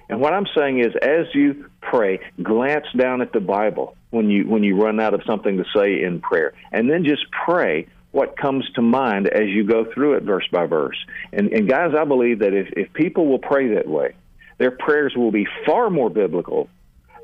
And 0.07 0.22
what 0.22 0.34
I'm 0.34 0.45
saying 0.55 0.79
is, 0.79 0.93
as 1.01 1.25
you 1.34 1.65
pray, 1.81 2.19
glance 2.41 2.86
down 2.95 3.22
at 3.22 3.34
the 3.34 3.39
Bible 3.39 3.98
when 4.12 4.29
you 4.29 4.48
when 4.48 4.63
you 4.63 4.81
run 4.81 5.00
out 5.00 5.13
of 5.13 5.22
something 5.25 5.57
to 5.57 5.65
say 5.75 6.03
in 6.03 6.22
prayer, 6.22 6.53
and 6.72 6.89
then 6.89 7.03
just 7.03 7.25
pray 7.31 7.88
what 8.15 8.38
comes 8.38 8.65
to 8.75 8.81
mind 8.81 9.27
as 9.27 9.50
you 9.50 9.65
go 9.65 9.84
through 9.93 10.13
it 10.13 10.24
verse 10.24 10.48
by 10.50 10.65
verse. 10.65 10.95
And, 11.34 11.51
and 11.51 11.67
guys, 11.67 11.91
I 11.93 12.05
believe 12.05 12.39
that 12.39 12.53
if, 12.53 12.69
if 12.77 12.93
people 12.93 13.27
will 13.27 13.39
pray 13.39 13.75
that 13.75 13.89
way, 13.89 14.15
their 14.57 14.72
prayers 14.72 15.13
will 15.17 15.31
be 15.31 15.45
far 15.65 15.89
more 15.89 16.10
biblical 16.10 16.69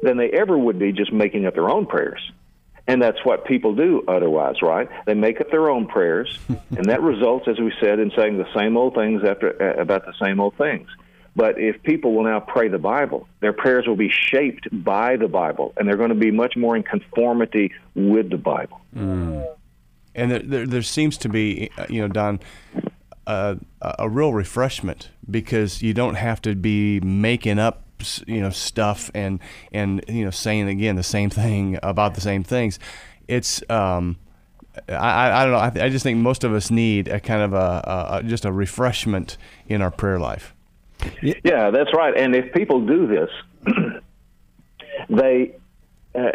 than 0.04 0.18
they 0.18 0.30
ever 0.32 0.58
would 0.58 0.80
be 0.80 0.92
just 0.92 1.14
making 1.14 1.46
up 1.46 1.54
their 1.54 1.70
own 1.70 1.86
prayers. 1.86 2.20
And 2.88 3.02
that's 3.02 3.24
what 3.24 3.46
people 3.46 3.74
do 3.74 4.04
otherwise, 4.06 4.56
right? 4.62 4.90
They 5.06 5.14
make 5.14 5.40
up 5.40 5.50
their 5.50 5.70
own 5.70 5.88
prayers, 5.88 6.38
and 6.50 6.90
that 6.90 7.02
results, 7.02 7.48
as 7.48 7.58
we 7.58 7.72
said, 7.80 8.00
in 8.00 8.12
saying 8.18 8.38
the 8.38 8.54
same 8.54 8.76
old 8.76 8.94
things 8.94 9.22
after 9.24 9.64
uh, 9.64 9.82
about 9.82 10.06
the 10.06 10.14
same 10.22 10.42
old 10.42 10.58
things. 10.58 10.90
But 11.38 11.58
if 11.58 11.82
people 11.84 12.14
will 12.14 12.26
now 12.26 12.42
pray 12.42 12.68
the 12.68 12.80
Bible, 12.80 13.30
their 13.40 13.54
prayers 13.54 13.88
will 13.88 13.96
be 13.96 14.10
shaped 14.10 14.68
by 14.74 15.16
the 15.16 15.30
Bible, 15.30 15.74
and 15.78 15.88
they're 15.88 15.96
going 15.96 16.10
to 16.10 16.16
be 16.16 16.32
much 16.32 16.58
more 16.58 16.76
in 16.76 16.84
conformity 16.84 17.72
with 17.96 18.30
the 18.30 18.38
Bible. 18.38 18.82
Mm. 18.94 19.48
And 20.14 20.32
there, 20.32 20.40
there, 20.40 20.68
there, 20.68 20.82
seems 20.82 21.18
to 21.20 21.30
be, 21.30 21.70
uh, 21.78 21.86
you 21.90 22.02
know, 22.02 22.08
Don, 22.08 22.40
uh, 23.28 23.56
a 23.82 24.10
real 24.10 24.34
refreshment 24.34 25.10
because 25.30 25.82
you 25.82 25.94
don't 25.94 26.16
have 26.16 26.42
to 26.42 26.56
be 26.56 27.00
making 27.00 27.60
up, 27.60 27.84
you 28.28 28.42
know, 28.42 28.50
stuff 28.50 29.12
and 29.14 29.40
and 29.72 30.04
you 30.08 30.26
know 30.26 30.32
saying 30.32 30.68
again 30.68 30.96
the 30.96 31.04
same 31.04 31.30
thing 31.30 31.78
about 31.84 32.16
the 32.16 32.22
same 32.22 32.44
things. 32.44 32.80
It's 33.28 33.64
um, 33.70 34.18
I, 34.90 35.42
I 35.42 35.46
don't 35.46 35.54
know. 35.54 35.82
I, 35.82 35.86
I 35.86 35.90
just 35.90 36.04
think 36.04 36.18
most 36.18 36.44
of 36.44 36.54
us 36.54 36.72
need 36.72 37.08
a 37.08 37.20
kind 37.20 37.42
of 37.42 37.54
a, 37.54 38.20
a 38.20 38.24
just 38.24 38.46
a 38.46 38.52
refreshment 38.52 39.38
in 39.68 39.82
our 39.82 39.92
prayer 39.92 40.20
life. 40.20 40.54
Yeah, 41.22 41.72
that's 41.72 41.94
right. 41.94 42.16
And 42.16 42.36
if 42.36 42.54
people 42.54 42.86
do 42.86 43.08
this, 43.08 43.30
they 45.10 45.56
uh, 46.16 46.32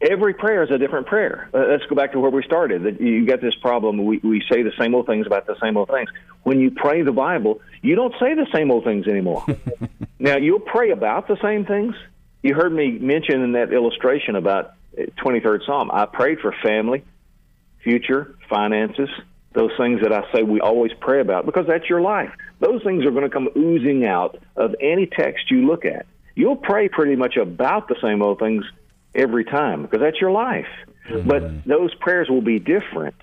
every 0.00 0.34
prayer 0.34 0.62
is 0.62 0.70
a 0.70 0.78
different 0.78 1.06
prayer. 1.06 1.48
Uh, 1.52 1.66
let's 1.70 1.84
go 1.86 1.94
back 1.94 2.12
to 2.12 2.20
where 2.20 2.30
we 2.30 2.42
started. 2.42 2.84
That 2.84 3.00
you 3.00 3.26
got 3.26 3.40
this 3.40 3.54
problem. 3.56 4.04
We 4.04 4.18
we 4.18 4.42
say 4.50 4.62
the 4.62 4.72
same 4.78 4.94
old 4.94 5.06
things 5.06 5.26
about 5.26 5.46
the 5.46 5.56
same 5.60 5.76
old 5.76 5.88
things. 5.88 6.08
When 6.42 6.60
you 6.60 6.70
pray 6.70 7.02
the 7.02 7.12
Bible, 7.12 7.60
you 7.82 7.94
don't 7.94 8.14
say 8.20 8.34
the 8.34 8.46
same 8.54 8.70
old 8.70 8.84
things 8.84 9.06
anymore. 9.06 9.44
now 10.18 10.36
you'll 10.36 10.60
pray 10.60 10.90
about 10.90 11.28
the 11.28 11.36
same 11.42 11.64
things. 11.64 11.94
You 12.42 12.54
heard 12.54 12.72
me 12.72 12.92
mention 12.92 13.42
in 13.42 13.52
that 13.52 13.72
illustration 13.72 14.36
about 14.36 14.74
23rd 14.96 15.66
Psalm. 15.66 15.90
I 15.92 16.06
prayed 16.06 16.38
for 16.40 16.54
family, 16.62 17.04
future, 17.82 18.36
finances, 18.48 19.08
those 19.54 19.72
things 19.76 20.00
that 20.02 20.12
I 20.12 20.22
say 20.32 20.42
we 20.42 20.60
always 20.60 20.92
pray 21.00 21.20
about 21.20 21.46
because 21.46 21.66
that's 21.66 21.88
your 21.88 22.00
life. 22.00 22.30
Those 22.60 22.82
things 22.84 23.04
are 23.04 23.10
going 23.10 23.24
to 23.24 23.30
come 23.30 23.48
oozing 23.56 24.04
out 24.04 24.38
of 24.56 24.74
any 24.80 25.06
text 25.06 25.50
you 25.50 25.66
look 25.66 25.84
at. 25.84 26.06
You'll 26.34 26.56
pray 26.56 26.88
pretty 26.88 27.16
much 27.16 27.36
about 27.36 27.88
the 27.88 27.96
same 28.00 28.22
old 28.22 28.38
things 28.38 28.64
every 29.14 29.44
time 29.44 29.82
because 29.82 30.00
that's 30.00 30.20
your 30.20 30.30
life. 30.30 30.66
Mm-hmm. 31.08 31.28
But 31.28 31.64
those 31.64 31.94
prayers 31.94 32.28
will 32.28 32.42
be 32.42 32.58
different 32.58 33.16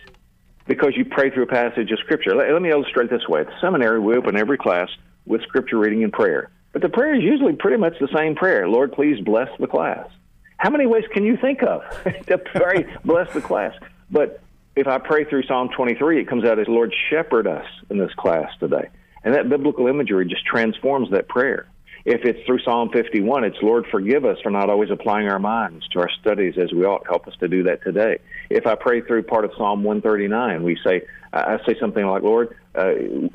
because 0.67 0.93
you 0.95 1.05
pray 1.05 1.29
through 1.29 1.43
a 1.43 1.47
passage 1.47 1.91
of 1.91 1.99
Scripture. 1.99 2.35
Let, 2.35 2.51
let 2.51 2.61
me 2.61 2.71
illustrate 2.71 3.09
this 3.09 3.27
way. 3.27 3.41
At 3.41 3.47
the 3.47 3.59
seminary, 3.61 3.99
we 3.99 4.15
open 4.15 4.37
every 4.37 4.57
class 4.57 4.89
with 5.25 5.41
Scripture 5.43 5.77
reading 5.77 6.03
and 6.03 6.11
prayer. 6.11 6.49
But 6.73 6.81
the 6.81 6.89
prayer 6.89 7.15
is 7.15 7.23
usually 7.23 7.53
pretty 7.53 7.77
much 7.77 7.93
the 7.99 8.09
same 8.15 8.35
prayer 8.35 8.67
Lord, 8.67 8.91
please 8.91 9.23
bless 9.23 9.49
the 9.59 9.67
class. 9.67 10.09
How 10.57 10.69
many 10.69 10.87
ways 10.87 11.03
can 11.11 11.23
you 11.23 11.37
think 11.37 11.63
of 11.63 11.81
to 12.27 12.37
pray, 12.37 12.85
bless 13.03 13.33
the 13.33 13.41
class? 13.41 13.73
But 14.09 14.41
if 14.75 14.87
I 14.87 14.97
pray 14.97 15.25
through 15.25 15.43
Psalm 15.43 15.69
23, 15.75 16.21
it 16.21 16.27
comes 16.27 16.43
out 16.43 16.59
as 16.59 16.67
Lord, 16.67 16.93
shepherd 17.09 17.47
us 17.47 17.65
in 17.89 17.97
this 17.97 18.13
class 18.15 18.49
today. 18.59 18.89
And 19.23 19.33
that 19.33 19.49
biblical 19.49 19.87
imagery 19.87 20.27
just 20.27 20.45
transforms 20.45 21.09
that 21.11 21.27
prayer. 21.27 21.67
If 22.05 22.23
it's 22.23 22.45
through 22.45 22.59
Psalm 22.59 22.91
51, 22.93 23.45
it's 23.45 23.57
Lord, 23.63 23.87
forgive 23.89 24.25
us 24.25 24.37
for 24.43 24.51
not 24.51 24.69
always 24.69 24.91
applying 24.91 25.27
our 25.27 25.39
minds 25.39 25.87
to 25.89 25.99
our 25.99 26.09
studies 26.21 26.53
as 26.55 26.71
we 26.71 26.85
ought. 26.85 27.07
Help 27.07 27.27
us 27.27 27.33
to 27.39 27.47
do 27.47 27.63
that 27.63 27.83
today. 27.83 28.19
If 28.51 28.67
I 28.67 28.75
pray 28.75 29.01
through 29.01 29.23
part 29.23 29.43
of 29.43 29.51
Psalm 29.57 29.83
139, 29.83 30.61
we 30.61 30.77
say, 30.85 31.01
I 31.33 31.57
say 31.65 31.75
something 31.79 32.05
like, 32.05 32.21
Lord, 32.21 32.55
uh, 32.75 32.91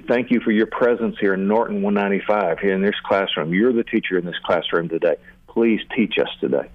thank 0.08 0.30
you 0.30 0.40
for 0.40 0.52
your 0.52 0.66
presence 0.66 1.16
here 1.20 1.34
in 1.34 1.48
Norton 1.48 1.82
195, 1.82 2.60
here 2.60 2.72
in 2.72 2.80
this 2.80 2.94
classroom. 3.04 3.52
You're 3.52 3.72
the 3.72 3.82
teacher 3.82 4.16
in 4.16 4.24
this 4.24 4.38
classroom 4.44 4.88
today. 4.88 5.16
Please 5.48 5.80
teach 5.96 6.14
us 6.20 6.30
today. 6.40 6.70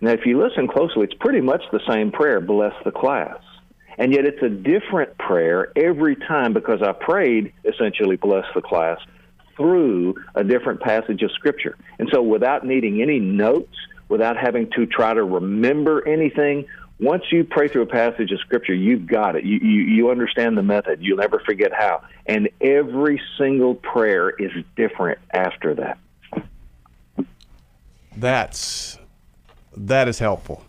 Now, 0.00 0.12
if 0.12 0.24
you 0.24 0.42
listen 0.42 0.66
closely, 0.66 1.04
it's 1.04 1.14
pretty 1.20 1.42
much 1.42 1.62
the 1.72 1.80
same 1.86 2.10
prayer, 2.10 2.40
bless 2.40 2.72
the 2.86 2.90
class. 2.90 3.36
And 3.98 4.14
yet 4.14 4.24
it's 4.24 4.42
a 4.42 4.48
different 4.48 5.18
prayer 5.18 5.72
every 5.76 6.16
time 6.16 6.54
because 6.54 6.80
I 6.80 6.92
prayed, 6.92 7.52
essentially, 7.66 8.16
bless 8.16 8.46
the 8.54 8.62
class 8.62 8.98
through 9.58 10.14
a 10.34 10.42
different 10.42 10.80
passage 10.80 11.22
of 11.22 11.30
Scripture. 11.32 11.76
And 11.98 12.08
so 12.10 12.22
without 12.22 12.64
needing 12.64 13.02
any 13.02 13.18
notes, 13.18 13.76
without 14.08 14.38
having 14.38 14.70
to 14.70 14.86
try 14.86 15.12
to 15.12 15.22
remember 15.22 16.08
anything, 16.08 16.64
once 17.00 17.24
you 17.30 17.44
pray 17.44 17.68
through 17.68 17.82
a 17.82 17.86
passage 17.86 18.32
of 18.32 18.40
Scripture, 18.40 18.74
you've 18.74 19.06
got 19.06 19.36
it. 19.36 19.44
You, 19.44 19.58
you, 19.58 19.82
you 19.82 20.10
understand 20.10 20.56
the 20.56 20.62
method. 20.62 21.00
You'll 21.02 21.18
never 21.18 21.40
forget 21.40 21.72
how. 21.72 22.02
And 22.24 22.48
every 22.60 23.20
single 23.36 23.74
prayer 23.74 24.30
is 24.30 24.50
different 24.76 25.18
after 25.32 25.74
that. 25.74 25.98
That's 28.16 28.98
that 29.76 30.08
is 30.08 30.18
helpful. 30.18 30.64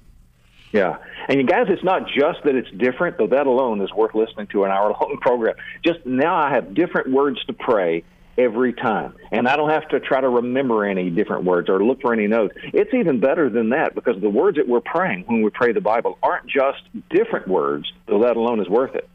Yeah. 0.71 0.97
And 1.27 1.39
you 1.39 1.47
guys, 1.47 1.65
it's 1.69 1.83
not 1.83 2.07
just 2.07 2.43
that 2.43 2.55
it's 2.55 2.69
different, 2.71 3.17
though 3.17 3.27
that 3.27 3.47
alone 3.47 3.81
is 3.81 3.91
worth 3.91 4.13
listening 4.13 4.47
to 4.47 4.65
an 4.65 4.71
hour 4.71 4.91
long 4.91 5.17
program. 5.21 5.55
Just 5.83 6.05
now 6.05 6.35
I 6.35 6.51
have 6.51 6.75
different 6.75 7.11
words 7.11 7.43
to 7.45 7.53
pray 7.53 8.03
every 8.39 8.73
time. 8.73 9.13
And 9.31 9.47
I 9.47 9.55
don't 9.55 9.69
have 9.69 9.87
to 9.89 9.99
try 9.99 10.21
to 10.21 10.29
remember 10.29 10.85
any 10.85 11.09
different 11.09 11.43
words 11.43 11.69
or 11.69 11.83
look 11.83 12.01
for 12.01 12.13
any 12.13 12.27
notes. 12.27 12.55
It's 12.73 12.93
even 12.93 13.19
better 13.19 13.49
than 13.49 13.69
that 13.69 13.95
because 13.95 14.19
the 14.21 14.29
words 14.29 14.57
that 14.57 14.67
we're 14.67 14.81
praying 14.81 15.25
when 15.27 15.41
we 15.41 15.49
pray 15.49 15.73
the 15.73 15.81
Bible 15.81 16.17
aren't 16.23 16.47
just 16.47 16.81
different 17.09 17.47
words, 17.47 17.91
though 18.07 18.23
that 18.23 18.37
alone 18.37 18.61
is 18.61 18.69
worth 18.69 18.95
it. 18.95 19.09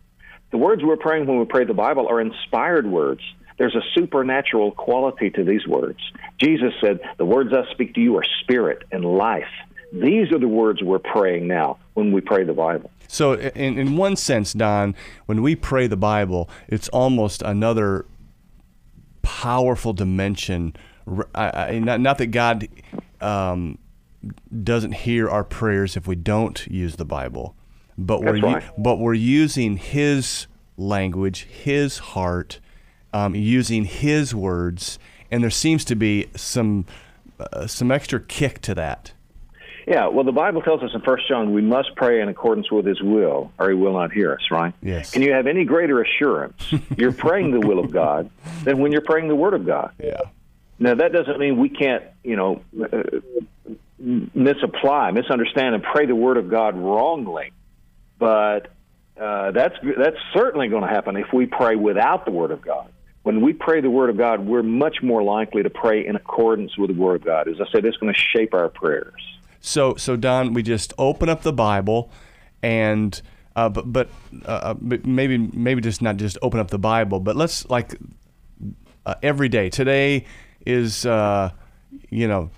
The 0.51 0.59
words 0.59 0.83
we're 0.85 0.97
praying 0.97 1.27
when 1.27 1.39
we 1.39 1.47
pray 1.47 1.65
the 1.65 1.75
Bible 1.75 2.07
are 2.09 2.21
inspired 2.21 2.87
words. 2.87 3.21
There's 3.59 3.75
a 3.75 3.83
supernatural 3.95 4.73
quality 4.73 5.31
to 5.31 5.45
these 5.45 5.67
words. 5.67 5.99
Jesus 6.41 6.73
said, 6.81 7.01
The 7.19 7.25
words 7.25 7.51
I 7.53 7.71
speak 7.73 7.95
to 7.95 8.01
you 8.01 8.17
are 8.19 8.25
spirit 8.43 8.83
and 8.93 9.05
life. 9.05 9.51
These 9.93 10.33
are 10.33 10.39
the 10.39 10.49
words 10.49 10.83
we're 10.83 10.99
praying 10.99 11.47
now 11.47 11.79
when 11.95 12.13
we 12.13 12.21
pray 12.21 12.45
the 12.45 12.53
Bible. 12.53 12.91
So, 13.07 13.35
in, 13.35 13.79
in 13.79 13.97
one 13.97 14.17
sense, 14.17 14.53
Don, 14.53 14.97
when 15.27 15.41
we 15.41 15.55
pray 15.55 15.87
the 15.87 15.97
Bible, 15.97 16.51
it's 16.67 16.89
almost 16.89 17.43
another 17.43 18.05
powerful 19.25 19.93
dimension. 19.93 20.77
I, 21.35 21.51
I, 21.51 21.79
not, 21.81 22.01
not, 22.01 22.19
that 22.19 22.29
God 22.29 22.69
um, 23.21 23.79
doesn't 24.63 24.93
hear 24.93 25.29
our 25.29 25.43
prayers 25.43 25.97
if 25.97 26.07
we 26.07 26.15
don't 26.15 26.67
use 26.69 26.97
the 26.97 27.05
Bible, 27.05 27.57
but 27.99 28.21
That's 28.21 28.41
we're 28.41 28.41
right. 28.41 28.65
but 28.79 28.97
we're 28.97 29.15
using 29.15 29.77
His 29.77 30.47
language, 30.77 31.43
His 31.45 31.99
heart, 31.99 32.61
um, 33.13 33.35
using 33.35 33.85
His 33.85 34.35
words, 34.35 34.99
and 35.31 35.43
there 35.43 35.51
seems 35.51 35.85
to 35.87 35.97
be 35.97 36.29
some 36.37 36.87
uh, 37.41 37.67
some 37.67 37.91
extra 37.91 38.21
kick 38.21 38.61
to 38.63 38.75
that. 38.75 39.13
Yeah, 39.87 40.09
well, 40.09 40.25
the 40.25 40.33
Bible 40.33 40.63
tells 40.63 40.83
us 40.83 40.91
in 40.95 41.01
First 41.03 41.29
John 41.29 41.53
we 41.53 41.61
must 41.61 41.95
pray 41.95 42.21
in 42.21 42.29
accordance 42.29 42.71
with 42.71 42.87
His 42.87 43.03
will, 43.03 43.53
or 43.59 43.69
He 43.69 43.75
will 43.75 43.93
not 43.93 44.13
hear 44.13 44.33
us. 44.33 44.51
Right? 44.51 44.73
Yes. 44.83 45.11
Can 45.11 45.23
you 45.23 45.33
have 45.33 45.47
any 45.47 45.65
greater 45.65 46.03
assurance 46.03 46.73
you're 46.97 47.13
praying 47.13 47.59
the 47.59 47.67
will 47.67 47.79
of 47.79 47.91
God 47.91 48.31
than 48.65 48.79
when 48.79 48.93
you're 48.93 49.03
praying 49.03 49.29
the 49.29 49.37
Word 49.37 49.55
of 49.55 49.67
God? 49.67 49.93
Yeah. 50.03 50.21
Now 50.79 50.95
that 50.95 51.13
doesn't 51.13 51.39
mean 51.39 51.59
we 51.59 51.69
can't, 51.69 52.05
you 52.23 52.37
know, 52.37 52.63
uh, 52.83 53.21
misapply, 53.99 55.11
misunderstand, 55.13 55.75
and 55.75 55.85
pray 55.85 56.07
the 56.07 56.17
Word 56.17 56.37
of 56.37 56.51
God 56.51 56.77
wrongly, 56.77 57.53
but 58.19 58.69
uh, 59.21 59.53
that's 59.53 59.77
that's 59.97 60.17
certainly 60.33 60.69
going 60.69 60.83
to 60.83 60.89
happen 60.89 61.17
if 61.17 61.33
we 61.33 61.47
pray 61.47 61.77
without 61.77 62.25
the 62.25 62.31
Word 62.31 62.51
of 62.51 62.61
God. 62.61 62.91
When 63.23 63.41
we 63.41 63.53
pray 63.53 63.81
the 63.81 63.91
Word 63.91 64.11
of 64.11 64.19
God, 64.19 64.41
we're 64.41 64.63
much 64.63 65.03
more 65.03 65.23
likely 65.23 65.63
to 65.63 65.71
pray 65.71 66.07
in 66.07 66.17
accordance 66.17 66.77
with 66.77 66.91
the 66.91 67.01
Word 67.01 67.17
of 67.17 67.25
God. 67.25 67.49
As 67.49 67.61
I 67.61 67.65
said, 67.73 67.85
it's 67.85 67.97
going 67.97 68.13
to 68.13 68.21
shape 68.21 68.53
our 68.53 68.69
prayers. 68.69 69.23
So, 69.65 69.95
so 69.95 70.15
Don, 70.15 70.53
we 70.53 70.63
just 70.63 70.93
open 70.99 71.31
up 71.31 71.41
the 71.41 71.53
Bible, 71.53 72.11
and 72.63 73.21
uh, 73.57 73.71
but 73.71 73.91
but, 73.91 74.11
uh, 74.45 74.75
but 74.75 75.07
maybe 75.07 75.39
maybe 75.39 75.81
just 75.81 76.03
not 76.03 76.19
just 76.19 76.37
open 76.43 76.61
up 76.61 76.69
the 76.69 76.79
Bible, 76.79 77.19
but 77.19 77.35
let's 77.35 77.69
like 77.71 77.95
uh, 79.07 79.15
every 79.23 79.49
day. 79.49 79.71
Today 79.71 80.27
is 80.67 81.07
uh, 81.07 81.51
you 82.11 82.29
know 82.29 82.51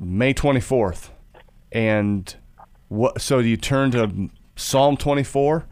May 0.00 0.32
twenty 0.32 0.60
fourth, 0.60 1.12
and 1.70 2.34
what? 2.88 3.20
So 3.20 3.40
do 3.40 3.46
you 3.46 3.56
turn 3.56 3.92
to 3.92 4.28
Psalm 4.56 4.96
twenty 4.96 5.22
four? 5.22 5.66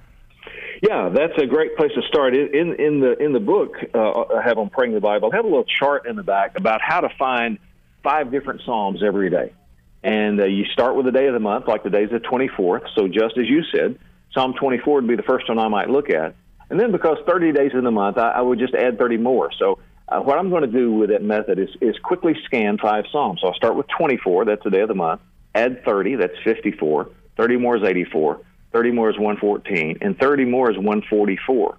Yeah, 0.80 1.08
that's 1.08 1.36
a 1.42 1.46
great 1.46 1.76
place 1.76 1.90
to 1.96 2.02
start. 2.06 2.36
In 2.36 2.76
in 2.78 3.00
the 3.00 3.20
in 3.20 3.32
the 3.32 3.40
book 3.40 3.74
uh, 3.94 4.36
I 4.36 4.42
have 4.44 4.58
on 4.58 4.70
praying 4.70 4.94
the 4.94 5.00
Bible, 5.00 5.28
I 5.32 5.36
have 5.36 5.44
a 5.44 5.48
little 5.48 5.66
chart 5.80 6.06
in 6.06 6.14
the 6.14 6.22
back 6.22 6.56
about 6.56 6.80
how 6.80 7.00
to 7.00 7.08
find 7.18 7.58
five 8.04 8.30
different 8.30 8.60
psalms 8.64 9.02
every 9.02 9.28
day. 9.28 9.52
And 10.02 10.40
uh, 10.40 10.46
you 10.46 10.64
start 10.72 10.96
with 10.96 11.06
the 11.06 11.12
day 11.12 11.26
of 11.26 11.34
the 11.34 11.40
month, 11.40 11.68
like 11.68 11.84
the 11.84 11.90
day 11.90 12.04
is 12.04 12.10
the 12.10 12.18
24th. 12.18 12.86
So 12.96 13.06
just 13.06 13.38
as 13.38 13.48
you 13.48 13.62
said, 13.74 13.98
Psalm 14.32 14.54
24 14.58 14.94
would 14.94 15.08
be 15.08 15.16
the 15.16 15.22
first 15.22 15.48
one 15.48 15.58
I 15.58 15.68
might 15.68 15.90
look 15.90 16.10
at. 16.10 16.34
And 16.70 16.80
then 16.80 16.90
because 16.90 17.18
30 17.26 17.52
days 17.52 17.72
in 17.74 17.84
the 17.84 17.90
month, 17.90 18.18
I, 18.18 18.30
I 18.30 18.40
would 18.40 18.58
just 18.58 18.74
add 18.74 18.98
30 18.98 19.18
more. 19.18 19.50
So 19.58 19.78
uh, 20.08 20.20
what 20.20 20.38
I'm 20.38 20.50
going 20.50 20.62
to 20.62 20.68
do 20.68 20.92
with 20.92 21.10
that 21.10 21.22
method 21.22 21.58
is, 21.58 21.68
is 21.80 21.96
quickly 22.02 22.34
scan 22.44 22.78
five 22.78 23.04
Psalms. 23.12 23.40
So 23.40 23.48
I'll 23.48 23.54
start 23.54 23.76
with 23.76 23.86
24, 23.96 24.46
that's 24.46 24.64
the 24.64 24.70
day 24.70 24.80
of 24.80 24.88
the 24.88 24.94
month. 24.94 25.20
Add 25.54 25.84
30, 25.84 26.16
that's 26.16 26.36
54. 26.44 27.10
30 27.36 27.56
more 27.58 27.76
is 27.76 27.82
84. 27.84 28.40
30 28.72 28.90
more 28.90 29.10
is 29.10 29.18
114. 29.18 29.98
And 30.00 30.18
30 30.18 30.44
more 30.46 30.70
is 30.70 30.76
144. 30.76 31.76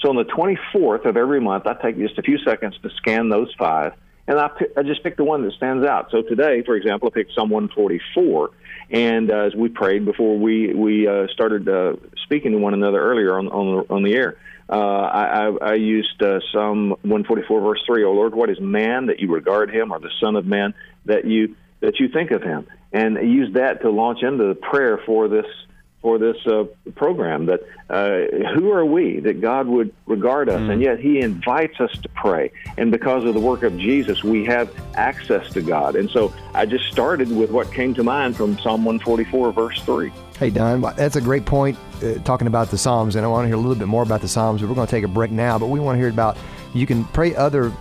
So 0.00 0.10
on 0.10 0.16
the 0.16 0.24
24th 0.24 1.06
of 1.06 1.16
every 1.16 1.40
month, 1.40 1.66
I 1.66 1.74
take 1.74 1.98
just 1.98 2.18
a 2.18 2.22
few 2.22 2.38
seconds 2.38 2.76
to 2.82 2.90
scan 2.98 3.28
those 3.28 3.52
five 3.58 3.92
and 4.26 4.38
I, 4.38 4.50
I 4.76 4.82
just 4.82 5.02
picked 5.02 5.16
the 5.18 5.24
one 5.24 5.42
that 5.42 5.52
stands 5.54 5.86
out. 5.86 6.10
So 6.10 6.22
today, 6.22 6.62
for 6.62 6.76
example, 6.76 7.08
I 7.08 7.14
picked 7.14 7.34
Psalm 7.34 7.50
144, 7.50 8.50
and 8.90 9.30
uh, 9.30 9.36
as 9.38 9.54
we 9.54 9.68
prayed 9.68 10.04
before 10.04 10.38
we 10.38 10.74
we 10.74 11.06
uh, 11.06 11.26
started 11.32 11.68
uh, 11.68 11.96
speaking 12.24 12.52
to 12.52 12.58
one 12.58 12.74
another 12.74 13.00
earlier 13.00 13.38
on 13.38 13.48
on 13.48 13.76
the, 13.76 13.94
on 13.94 14.02
the 14.02 14.14
air, 14.14 14.36
uh, 14.68 14.74
I, 14.74 15.24
I, 15.24 15.70
I 15.70 15.74
used 15.74 16.22
uh, 16.22 16.40
Psalm 16.52 16.90
144 17.02 17.60
verse 17.60 17.82
three. 17.86 18.04
Oh 18.04 18.12
Lord, 18.12 18.34
what 18.34 18.50
is 18.50 18.60
man 18.60 19.06
that 19.06 19.20
you 19.20 19.32
regard 19.32 19.72
him, 19.72 19.92
or 19.92 20.00
the 20.00 20.10
Son 20.20 20.36
of 20.36 20.46
Man 20.46 20.74
that 21.04 21.24
you 21.24 21.56
that 21.80 22.00
you 22.00 22.08
think 22.08 22.30
of 22.30 22.42
him, 22.42 22.66
and 22.92 23.16
use 23.16 23.54
that 23.54 23.82
to 23.82 23.90
launch 23.90 24.22
into 24.22 24.48
the 24.48 24.54
prayer 24.54 24.98
for 25.06 25.28
this 25.28 25.46
for 26.06 26.18
this 26.18 26.36
uh, 26.46 26.62
program 26.94 27.46
that 27.46 27.62
uh, 27.90 28.54
who 28.54 28.70
are 28.70 28.84
we 28.84 29.18
that 29.18 29.40
God 29.40 29.66
would 29.66 29.92
regard 30.06 30.48
us, 30.48 30.60
mm. 30.60 30.70
and 30.70 30.80
yet 30.80 31.00
He 31.00 31.18
invites 31.18 31.80
us 31.80 31.90
to 31.98 32.08
pray. 32.10 32.52
And 32.78 32.92
because 32.92 33.24
of 33.24 33.34
the 33.34 33.40
work 33.40 33.64
of 33.64 33.76
Jesus, 33.76 34.22
we 34.22 34.44
have 34.44 34.72
access 34.94 35.52
to 35.54 35.62
God. 35.62 35.96
And 35.96 36.08
so 36.08 36.32
I 36.54 36.64
just 36.64 36.84
started 36.92 37.28
with 37.36 37.50
what 37.50 37.72
came 37.72 37.92
to 37.94 38.04
mind 38.04 38.36
from 38.36 38.56
Psalm 38.58 38.84
144, 38.84 39.50
verse 39.52 39.82
3. 39.82 40.12
Hey, 40.38 40.50
Don, 40.50 40.80
that's 40.80 41.16
a 41.16 41.20
great 41.20 41.44
point 41.44 41.76
uh, 42.04 42.14
talking 42.20 42.46
about 42.46 42.70
the 42.70 42.78
Psalms. 42.78 43.16
And 43.16 43.26
I 43.26 43.28
want 43.28 43.42
to 43.42 43.48
hear 43.48 43.56
a 43.56 43.60
little 43.60 43.74
bit 43.74 43.88
more 43.88 44.04
about 44.04 44.20
the 44.20 44.28
Psalms. 44.28 44.62
We're 44.62 44.72
going 44.72 44.86
to 44.86 44.90
take 44.90 45.02
a 45.02 45.08
break 45.08 45.32
now, 45.32 45.58
but 45.58 45.66
we 45.66 45.80
want 45.80 45.96
to 45.96 45.98
hear 45.98 46.08
about 46.08 46.36
you 46.72 46.86
can 46.86 47.04
pray 47.06 47.34
other 47.34 47.72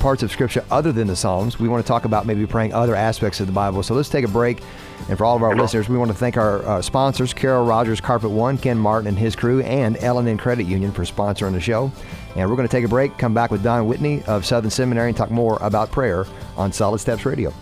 parts 0.00 0.22
of 0.22 0.32
Scripture 0.32 0.64
other 0.70 0.90
than 0.90 1.06
the 1.06 1.14
Psalms. 1.14 1.60
We 1.60 1.68
want 1.68 1.84
to 1.84 1.86
talk 1.86 2.04
about 2.04 2.26
maybe 2.26 2.46
praying 2.46 2.72
other 2.72 2.96
aspects 2.96 3.38
of 3.38 3.46
the 3.46 3.52
Bible. 3.52 3.82
So 3.82 3.94
let's 3.94 4.08
take 4.08 4.24
a 4.24 4.28
break. 4.28 4.62
And 5.08 5.16
for 5.16 5.24
all 5.24 5.36
of 5.36 5.42
our 5.42 5.54
listeners, 5.54 5.88
we 5.88 5.96
want 5.96 6.10
to 6.10 6.16
thank 6.16 6.36
our 6.36 6.66
uh, 6.66 6.82
sponsors, 6.82 7.32
Carol 7.32 7.64
Rogers 7.64 8.00
Carpet 8.00 8.30
One, 8.30 8.58
Ken 8.58 8.76
Martin 8.78 9.06
and 9.06 9.18
his 9.18 9.36
crew, 9.36 9.60
and 9.60 9.96
L&N 9.98 10.36
Credit 10.36 10.66
Union 10.66 10.90
for 10.90 11.04
sponsoring 11.04 11.52
the 11.52 11.60
show. 11.60 11.92
And 12.36 12.48
we're 12.48 12.56
going 12.56 12.68
to 12.68 12.72
take 12.72 12.84
a 12.84 12.88
break, 12.88 13.16
come 13.18 13.34
back 13.34 13.50
with 13.50 13.62
Don 13.62 13.86
Whitney 13.86 14.22
of 14.24 14.44
Southern 14.44 14.70
Seminary, 14.70 15.08
and 15.08 15.16
talk 15.16 15.30
more 15.30 15.58
about 15.60 15.92
prayer 15.92 16.26
on 16.56 16.72
Solid 16.72 16.98
Steps 16.98 17.24
Radio. 17.24 17.52